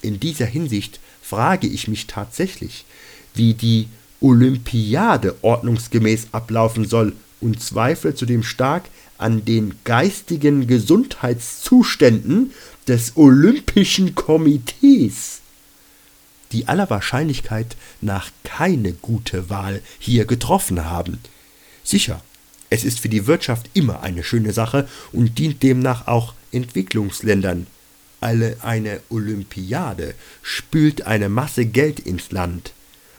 In 0.03 0.21
dieser 0.21 0.47
Hinsicht 0.47 1.01
frage 1.23 1.67
ich 1.67 1.89
mich 1.89 2.07
tatsächlich, 2.07 2.85
wie 3.35 3.55
die 3.55 3.89
Olympiade 4.21 5.37
ordnungsgemäß 5.43 6.29
ablaufen 6.33 6.87
soll 6.87 7.15
und 7.41 7.63
zweifle 7.63 8.15
zudem 8.15 8.43
stark 8.43 8.85
an 9.17 9.45
den 9.45 9.75
geistigen 9.85 10.67
Gesundheitszuständen 10.67 12.53
des 12.87 13.17
Olympischen 13.17 14.15
Komitees, 14.15 15.41
die 16.53 16.69
aller 16.69 16.91
Wahrscheinlichkeit 16.91 17.77
nach 18.03 18.31
keine 18.45 18.93
gute 18.93 19.49
Wahl 19.49 19.83
hier 19.99 20.27
getroffen 20.27 20.85
haben. 20.85 21.21
Sicher, 21.83 22.23
es 22.75 22.83
ist 22.83 22.99
für 22.99 23.09
die 23.09 23.29
Wirtschaft 23.29 23.71
immer 23.73 24.03
eine 24.03 24.25
schöne 24.25 24.53
Sache 24.53 24.89
und 25.13 25.39
dient 25.39 25.63
demnach 25.63 26.09
auch 26.09 26.35
Entwicklungsländern. 26.51 27.69
Alle 28.21 28.57
eine 28.63 29.01
Olympiade 29.11 30.15
spült 30.43 31.03
eine 31.03 31.29
Masse 31.29 31.67
Geld 31.67 32.01
ins 32.01 32.33
Land. 32.33 32.73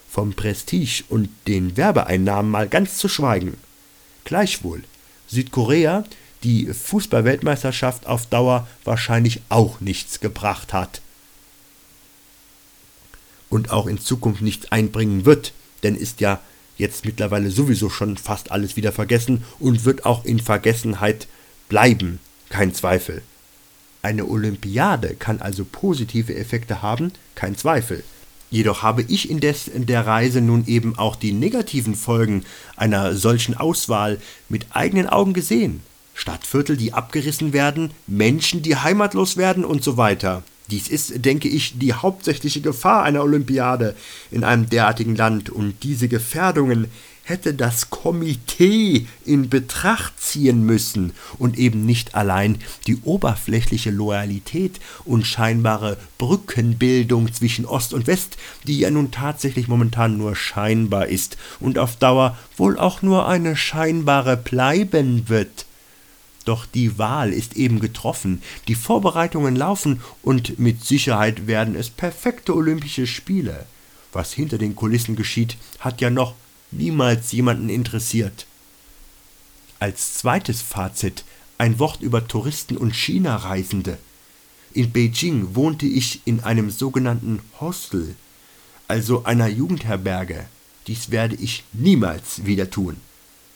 Vom 0.10 0.34
Prestige 0.34 1.04
und 1.08 1.30
den 1.48 1.78
Werbeeinnahmen 1.78 2.52
mal 2.52 2.68
ganz 2.68 2.98
zu 2.98 3.08
schweigen. 3.08 3.56
Gleichwohl, 4.26 4.84
Südkorea 5.28 6.04
die 6.44 6.66
Fußballweltmeisterschaft 6.74 8.08
auf 8.08 8.26
Dauer 8.28 8.68
wahrscheinlich 8.84 9.42
auch 9.48 9.80
nichts 9.80 10.20
gebracht 10.20 10.74
hat. 10.74 11.02
Und 13.50 13.72
auch 13.72 13.88
in 13.88 14.00
Zukunft 14.00 14.42
nichts 14.42 14.70
einbringen 14.72 15.24
wird, 15.26 15.54
denn 15.84 15.96
ist 15.96 16.20
ja 16.20 16.42
jetzt 16.78 17.06
mittlerweile 17.06 17.52
sowieso 17.52 17.90
schon 17.90 18.18
fast 18.18 18.52
alles 18.52 18.76
wieder 18.76 18.92
vergessen 18.92 19.44
und 19.60 19.86
wird 19.86 20.06
auch 20.06 20.26
in 20.26 20.40
Vergessenheit 20.40 21.28
bleiben, 21.70 22.20
kein 22.50 22.74
Zweifel. 22.74 23.22
Eine 24.02 24.28
Olympiade 24.28 25.16
kann 25.16 25.42
also 25.42 25.66
positive 25.66 26.36
Effekte 26.36 26.82
haben, 26.82 27.12
kein 27.34 27.56
Zweifel. 27.58 28.04
Jedoch 28.52 28.84
habe 28.84 29.02
ich 29.02 29.30
indes 29.30 29.68
in 29.68 29.86
der 29.86 30.06
Reise 30.06 30.42
nun 30.42 30.66
eben 30.68 30.98
auch 30.98 31.16
die 31.16 31.34
negativen 31.34 31.96
Folgen 31.96 32.44
einer 32.76 33.16
solchen 33.16 33.58
Auswahl 33.58 34.20
mit 34.48 34.68
eigenen 34.70 35.08
Augen 35.08 35.34
gesehen. 35.34 35.82
Stadtviertel, 36.14 36.78
die 36.78 36.94
abgerissen 36.94 37.52
werden, 37.52 37.92
Menschen, 38.08 38.62
die 38.62 38.78
heimatlos 38.78 39.36
werden 39.38 39.66
und 39.66 39.84
so 39.84 39.98
weiter. 39.98 40.44
Dies 40.72 40.88
ist, 40.88 41.26
denke 41.26 41.48
ich, 41.48 41.78
die 41.78 41.94
hauptsächliche 41.94 42.62
Gefahr 42.62 43.04
einer 43.04 43.24
Olympiade 43.24 43.96
in 44.32 44.44
einem 44.44 44.70
derartigen 44.70 45.16
Land, 45.16 45.50
und 45.50 45.84
diese 45.84 46.08
Gefährdungen 46.08 46.88
hätte 47.26 47.56
das 47.56 47.90
Komitee 47.90 49.08
in 49.26 49.50
Betracht 49.50 50.20
ziehen 50.22 50.64
müssen 50.64 51.14
und 51.40 51.58
eben 51.58 51.86
nicht 51.86 52.16
allein 52.16 52.60
die 52.88 52.98
oberflächliche 53.04 53.90
Loyalität 53.90 54.80
und 55.06 55.26
scheinbare 55.26 55.98
Brückenbildung 56.20 57.34
zwischen 57.34 57.66
Ost 57.66 57.94
und 57.94 58.08
West, 58.08 58.38
die 58.66 58.80
ja 58.80 58.92
nun 58.92 59.12
tatsächlich 59.12 59.68
momentan 59.68 60.18
nur 60.18 60.36
scheinbar 60.36 61.08
ist 61.08 61.38
und 61.60 61.80
auf 61.80 61.96
Dauer 61.96 62.38
wohl 62.58 62.78
auch 62.78 63.02
nur 63.02 63.28
eine 63.28 63.56
scheinbare 63.56 64.38
bleiben 64.38 65.28
wird. 65.28 65.66
Doch 66.46 66.68
die 66.68 67.00
Wahl 67.00 67.34
ist 67.34 67.58
eben 67.58 67.80
getroffen, 67.80 68.42
die 68.68 68.76
Vorbereitungen 68.76 69.56
laufen 69.56 70.00
und 70.22 70.60
mit 70.60 70.86
Sicherheit 70.86 71.48
werden 71.48 71.76
es 71.76 71.90
perfekte 71.90 72.56
Olympische 72.56 73.08
Spiele. 73.08 73.66
Was 74.14 74.32
hinter 74.32 74.60
den 74.60 74.76
Kulissen 74.76 75.16
geschieht, 75.16 75.58
hat 75.80 76.02
ja 76.02 76.10
noch 76.10 76.36
niemals 76.72 77.32
jemanden 77.32 77.70
interessiert. 77.70 78.46
Als 79.80 80.14
zweites 80.14 80.62
Fazit 80.62 81.26
ein 81.58 81.80
Wort 81.80 82.02
über 82.02 82.28
Touristen 82.28 82.78
und 82.78 82.96
China-Reisende. 82.96 83.98
In 84.74 84.92
Beijing 84.92 85.56
wohnte 85.56 85.86
ich 85.86 86.22
in 86.26 86.42
einem 86.42 86.70
sogenannten 86.70 87.40
Hostel, 87.60 88.16
also 88.88 89.24
einer 89.24 89.48
Jugendherberge. 89.48 90.46
Dies 90.88 91.12
werde 91.12 91.36
ich 91.36 91.64
niemals 91.74 92.46
wieder 92.46 92.70
tun. 92.70 92.98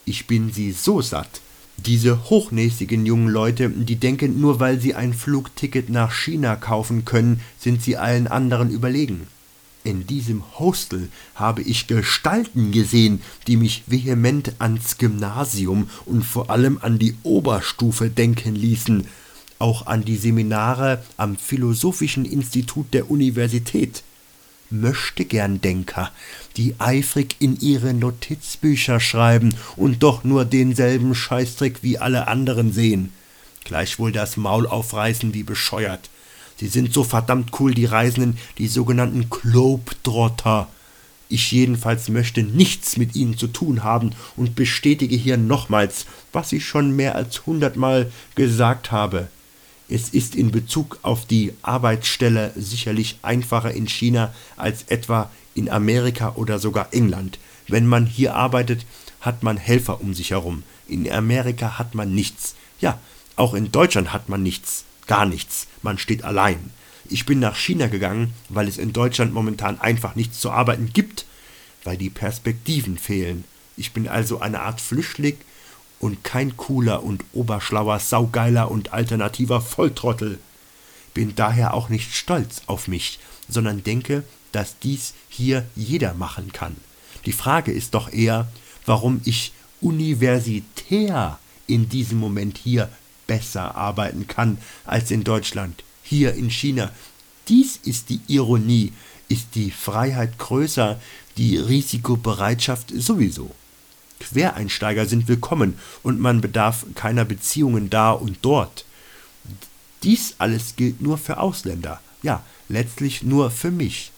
Ich 0.06 0.28
bin 0.28 0.52
sie 0.52 0.72
so 0.72 1.02
satt, 1.02 1.42
diese 1.86 2.30
hochnäsigen 2.30 3.06
jungen 3.06 3.30
Leute, 3.30 3.70
die 3.70 3.96
denken, 3.96 4.40
nur 4.40 4.60
weil 4.60 4.80
sie 4.80 4.96
ein 4.96 5.14
Flugticket 5.14 5.90
nach 5.90 6.12
China 6.12 6.56
kaufen 6.56 7.06
können, 7.06 7.42
sind 7.60 7.84
sie 7.84 7.98
allen 7.98 8.28
anderen 8.28 8.70
überlegen. 8.70 9.28
In 9.84 10.06
diesem 10.06 10.44
Hostel 10.60 11.10
habe 11.36 11.62
ich 11.62 11.88
Gestalten 11.88 12.72
gesehen, 12.72 13.22
die 13.48 13.56
mich 13.56 13.84
vehement 13.88 14.54
ans 14.60 14.98
Gymnasium 14.98 15.90
und 16.06 16.24
vor 16.24 16.50
allem 16.50 16.80
an 16.82 17.00
die 17.00 17.16
Oberstufe 17.24 18.10
denken 18.10 18.56
ließen, 18.56 19.08
auch 19.58 19.88
an 19.88 20.04
die 20.04 20.18
Seminare 20.18 21.04
am 21.18 21.38
Philosophischen 21.38 22.26
Institut 22.26 22.94
der 22.94 23.10
Universität. 23.10 24.04
Möchtegern-Denker, 24.70 26.12
die 26.58 26.76
eifrig 26.80 27.36
in 27.40 27.60
ihre 27.60 27.94
Notizbücher 27.94 29.00
schreiben 29.00 29.54
und 29.76 30.04
doch 30.04 30.24
nur 30.24 30.46
denselben 30.46 31.16
Scheißtrick 31.16 31.80
wie 31.82 31.98
alle 31.98 32.28
anderen 32.28 32.72
sehen. 32.72 33.12
Gleichwohl 33.64 34.12
das 34.12 34.38
Maul 34.38 34.68
aufreißen 34.68 35.34
wie 35.34 35.44
bescheuert. 35.44 36.10
Sie 36.58 36.68
sind 36.68 36.94
so 36.94 37.04
verdammt 37.04 37.52
cool, 37.60 37.74
die 37.74 37.86
Reisenden, 37.86 38.38
die 38.58 38.68
sogenannten 38.68 39.30
Globetrotter. 39.30 40.68
Ich 41.30 41.52
jedenfalls 41.52 42.10
möchte 42.10 42.44
nichts 42.44 42.98
mit 42.98 43.16
ihnen 43.16 43.38
zu 43.38 43.48
tun 43.48 43.84
haben 43.84 44.12
und 44.36 44.56
bestätige 44.56 45.16
hier 45.16 45.38
nochmals, 45.38 46.06
was 46.34 46.52
ich 46.52 46.66
schon 46.66 46.96
mehr 46.96 47.16
als 47.16 47.46
hundertmal 47.46 48.12
gesagt 48.36 48.92
habe. 48.92 49.30
Es 49.92 50.10
ist 50.10 50.36
in 50.36 50.52
Bezug 50.52 51.00
auf 51.02 51.26
die 51.26 51.52
Arbeitsstelle 51.64 52.54
sicherlich 52.56 53.18
einfacher 53.24 53.72
in 53.72 53.88
China 53.88 54.32
als 54.56 54.84
etwa 54.84 55.32
in 55.56 55.68
Amerika 55.68 56.34
oder 56.36 56.60
sogar 56.60 56.94
England. 56.94 57.40
Wenn 57.68 57.88
man 57.88 58.06
hier 58.06 58.36
arbeitet, 58.36 58.86
hat 59.20 59.42
man 59.42 59.58
Helfer 59.58 60.00
um 60.00 60.14
sich 60.14 60.30
herum. 60.30 60.64
In 60.88 61.12
Amerika 61.12 61.80
hat 61.80 61.96
man 61.96 62.14
nichts. 62.14 62.56
Ja, 62.80 63.00
auch 63.36 63.56
in 63.56 63.72
Deutschland 63.72 64.14
hat 64.14 64.30
man 64.30 64.44
nichts. 64.44 64.86
Gar 65.08 65.26
nichts. 65.26 65.66
Man 65.82 65.98
steht 65.98 66.24
allein. 66.24 66.70
Ich 67.10 67.26
bin 67.26 67.40
nach 67.40 67.56
China 67.56 67.88
gegangen, 67.88 68.34
weil 68.48 68.68
es 68.68 68.78
in 68.78 68.94
Deutschland 68.94 69.34
momentan 69.34 69.82
einfach 69.82 70.16
nichts 70.16 70.40
zu 70.40 70.52
arbeiten 70.52 70.92
gibt, 70.94 71.26
weil 71.84 71.98
die 71.98 72.12
Perspektiven 72.12 73.00
fehlen. 73.00 73.44
Ich 73.76 73.92
bin 73.92 74.08
also 74.08 74.40
eine 74.40 74.62
Art 74.62 74.82
Flüchtling 74.82 75.38
und 76.00 76.24
kein 76.24 76.58
cooler 76.58 77.04
und 77.04 77.24
oberschlauer, 77.34 78.00
saugeiler 78.00 78.72
und 78.72 78.94
alternativer 78.94 79.62
Volltrottel. 79.62 80.40
Bin 81.14 81.36
daher 81.36 81.74
auch 81.74 81.90
nicht 81.90 82.14
stolz 82.16 82.62
auf 82.68 82.88
mich, 82.88 83.20
sondern 83.50 83.84
denke, 83.84 84.24
dass 84.52 84.80
dies 84.80 85.14
hier 85.28 85.66
jeder 85.76 86.14
machen 86.14 86.52
kann. 86.52 86.76
Die 87.26 87.34
Frage 87.34 87.72
ist 87.72 87.94
doch 87.94 88.12
eher, 88.12 88.48
warum 88.86 89.22
ich 89.26 89.52
universitär 89.82 91.40
in 91.68 91.90
diesem 91.90 92.18
Moment 92.18 92.58
hier 92.58 92.90
besser 93.28 93.76
arbeiten 93.76 94.28
kann 94.28 94.58
als 94.86 95.12
in 95.12 95.24
Deutschland, 95.24 95.84
hier 96.04 96.34
in 96.34 96.50
China. 96.50 96.92
Dies 97.48 97.80
ist 97.84 98.10
die 98.10 98.22
Ironie, 98.28 98.94
ist 99.28 99.50
die 99.56 99.72
Freiheit 99.72 100.38
größer, 100.40 101.00
die 101.38 101.58
Risikobereitschaft 101.58 102.92
sowieso. 102.96 103.52
Quereinsteiger 104.20 105.06
sind 105.06 105.28
willkommen 105.28 105.78
und 106.04 106.20
man 106.20 106.42
bedarf 106.42 106.86
keiner 106.96 107.26
Beziehungen 107.26 107.90
da 107.90 108.12
und 108.12 108.38
dort. 108.42 108.86
Dies 110.04 110.36
alles 110.38 110.76
gilt 110.76 111.02
nur 111.02 111.18
für 111.18 111.40
Ausländer, 111.40 112.00
ja, 112.22 112.44
letztlich 112.68 113.24
nur 113.24 113.52
für 113.52 113.72
mich. 113.72 114.12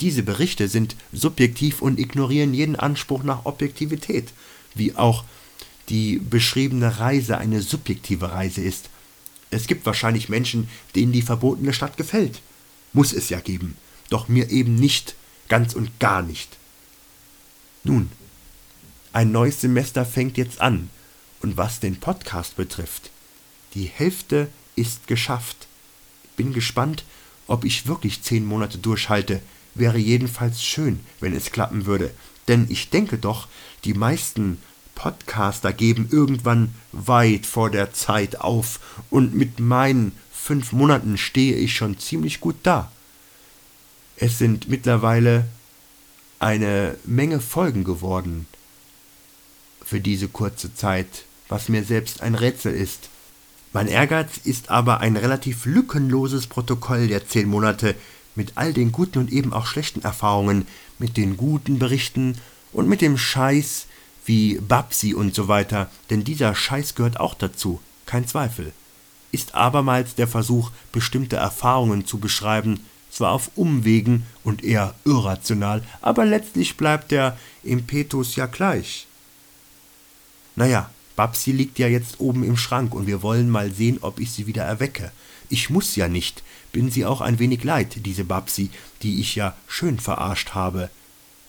Diese 0.00 0.22
Berichte 0.22 0.68
sind 0.68 0.96
subjektiv 1.12 1.80
und 1.80 1.98
ignorieren 1.98 2.54
jeden 2.54 2.76
Anspruch 2.76 3.22
nach 3.22 3.44
Objektivität, 3.44 4.32
wie 4.74 4.96
auch 4.96 5.24
die 5.88 6.18
beschriebene 6.18 6.98
Reise 6.98 7.38
eine 7.38 7.62
subjektive 7.62 8.32
Reise 8.32 8.62
ist. 8.62 8.88
Es 9.50 9.66
gibt 9.66 9.86
wahrscheinlich 9.86 10.28
Menschen, 10.28 10.68
denen 10.94 11.12
die 11.12 11.22
verbotene 11.22 11.72
Stadt 11.72 11.96
gefällt. 11.96 12.40
Muss 12.92 13.12
es 13.12 13.28
ja 13.28 13.40
geben, 13.40 13.76
doch 14.10 14.28
mir 14.28 14.50
eben 14.50 14.74
nicht, 14.74 15.14
ganz 15.48 15.74
und 15.74 16.00
gar 16.00 16.22
nicht. 16.22 16.56
Nun, 17.84 18.10
ein 19.12 19.32
neues 19.32 19.60
Semester 19.60 20.04
fängt 20.04 20.36
jetzt 20.36 20.60
an, 20.60 20.90
und 21.40 21.56
was 21.56 21.80
den 21.80 21.96
Podcast 21.96 22.56
betrifft, 22.56 23.10
die 23.74 23.84
Hälfte 23.84 24.48
ist 24.76 25.06
geschafft. 25.06 25.66
Bin 26.36 26.52
gespannt, 26.52 27.04
ob 27.46 27.64
ich 27.64 27.86
wirklich 27.86 28.22
zehn 28.22 28.46
Monate 28.46 28.78
durchhalte, 28.78 29.42
wäre 29.74 29.98
jedenfalls 29.98 30.62
schön, 30.62 31.00
wenn 31.20 31.34
es 31.34 31.50
klappen 31.50 31.86
würde, 31.86 32.12
denn 32.48 32.66
ich 32.68 32.90
denke 32.90 33.18
doch, 33.18 33.48
die 33.84 33.94
meisten 33.94 34.58
Podcaster 34.94 35.72
geben 35.72 36.08
irgendwann 36.10 36.74
weit 36.92 37.46
vor 37.46 37.70
der 37.70 37.92
Zeit 37.92 38.40
auf. 38.40 38.80
Und 39.10 39.34
mit 39.34 39.58
meinen 39.58 40.12
fünf 40.32 40.72
Monaten 40.72 41.18
stehe 41.18 41.56
ich 41.56 41.74
schon 41.74 41.98
ziemlich 41.98 42.40
gut 42.40 42.56
da. 42.62 42.92
Es 44.16 44.38
sind 44.38 44.68
mittlerweile 44.68 45.46
eine 46.38 46.96
Menge 47.04 47.40
Folgen 47.40 47.84
geworden 47.84 48.46
für 49.84 50.00
diese 50.00 50.28
kurze 50.28 50.74
Zeit, 50.74 51.24
was 51.48 51.68
mir 51.68 51.84
selbst 51.84 52.22
ein 52.22 52.34
Rätsel 52.34 52.74
ist. 52.74 53.08
Mein 53.72 53.88
Ehrgeiz 53.88 54.38
ist 54.44 54.70
aber 54.70 55.00
ein 55.00 55.16
relativ 55.16 55.64
lückenloses 55.64 56.46
Protokoll 56.46 57.08
der 57.08 57.26
zehn 57.26 57.48
Monate 57.48 57.94
mit 58.34 58.52
all 58.54 58.72
den 58.72 58.92
guten 58.92 59.18
und 59.18 59.32
eben 59.32 59.52
auch 59.52 59.66
schlechten 59.66 60.02
Erfahrungen, 60.02 60.66
mit 60.98 61.16
den 61.16 61.36
guten 61.36 61.78
Berichten 61.78 62.38
und 62.72 62.88
mit 62.88 63.00
dem 63.00 63.18
Scheiß, 63.18 63.86
wie 64.24 64.58
Babsi 64.58 65.14
und 65.14 65.34
so 65.34 65.48
weiter, 65.48 65.90
denn 66.10 66.24
dieser 66.24 66.54
Scheiß 66.54 66.94
gehört 66.94 67.18
auch 67.18 67.34
dazu, 67.34 67.80
kein 68.06 68.26
Zweifel. 68.26 68.72
Ist 69.32 69.54
abermals 69.54 70.14
der 70.14 70.28
Versuch, 70.28 70.70
bestimmte 70.92 71.36
Erfahrungen 71.36 72.06
zu 72.06 72.18
beschreiben, 72.18 72.80
zwar 73.10 73.32
auf 73.32 73.50
Umwegen 73.56 74.24
und 74.44 74.64
eher 74.64 74.94
irrational, 75.04 75.82
aber 76.00 76.24
letztlich 76.24 76.76
bleibt 76.76 77.10
der 77.10 77.36
Impetus 77.62 78.36
ja 78.36 78.46
gleich. 78.46 79.06
Naja, 80.56 80.90
Babsi 81.16 81.52
liegt 81.52 81.78
ja 81.78 81.88
jetzt 81.88 82.20
oben 82.20 82.42
im 82.42 82.56
Schrank 82.56 82.94
und 82.94 83.06
wir 83.06 83.22
wollen 83.22 83.50
mal 83.50 83.70
sehen, 83.72 83.98
ob 84.00 84.18
ich 84.18 84.32
sie 84.32 84.46
wieder 84.46 84.64
erwecke. 84.64 85.12
Ich 85.48 85.70
muss 85.70 85.96
ja 85.96 86.08
nicht, 86.08 86.42
bin 86.72 86.90
sie 86.90 87.04
auch 87.04 87.20
ein 87.20 87.38
wenig 87.38 87.64
leid, 87.64 88.06
diese 88.06 88.24
Babsi, 88.24 88.70
die 89.02 89.20
ich 89.20 89.34
ja 89.34 89.54
schön 89.66 89.98
verarscht 89.98 90.54
habe. 90.54 90.88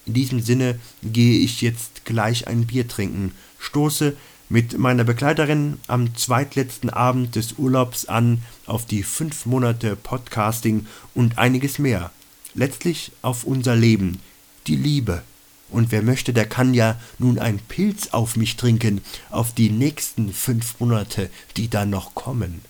In 0.05 0.13
diesem 0.13 0.41
Sinne 0.41 0.79
gehe 1.01 1.39
ich 1.39 1.61
jetzt 1.61 2.03
gleich 2.03 2.47
ein 2.47 2.65
Bier 2.67 2.87
trinken, 2.87 3.31
stoße 3.59 4.17
mit 4.49 4.77
meiner 4.77 5.05
Begleiterin 5.05 5.79
am 5.87 6.15
zweitletzten 6.15 6.89
Abend 6.89 7.35
des 7.35 7.53
Urlaubs 7.53 8.05
an 8.05 8.43
auf 8.65 8.85
die 8.85 9.03
fünf 9.03 9.45
Monate 9.45 9.95
Podcasting 9.95 10.85
und 11.13 11.37
einiges 11.37 11.79
mehr. 11.79 12.11
Letztlich 12.53 13.13
auf 13.21 13.45
unser 13.45 13.75
Leben, 13.75 14.19
die 14.67 14.75
Liebe. 14.75 15.23
Und 15.69 15.91
wer 15.91 16.01
möchte, 16.01 16.33
der 16.33 16.45
kann 16.45 16.73
ja 16.73 16.99
nun 17.17 17.39
ein 17.39 17.59
Pilz 17.59 18.09
auf 18.11 18.35
mich 18.35 18.57
trinken, 18.57 19.01
auf 19.31 19.53
die 19.53 19.69
nächsten 19.69 20.31
fünf 20.31 20.79
Monate, 20.79 21.29
die 21.57 21.69
da 21.69 21.85
noch 21.85 22.13
kommen. 22.13 22.61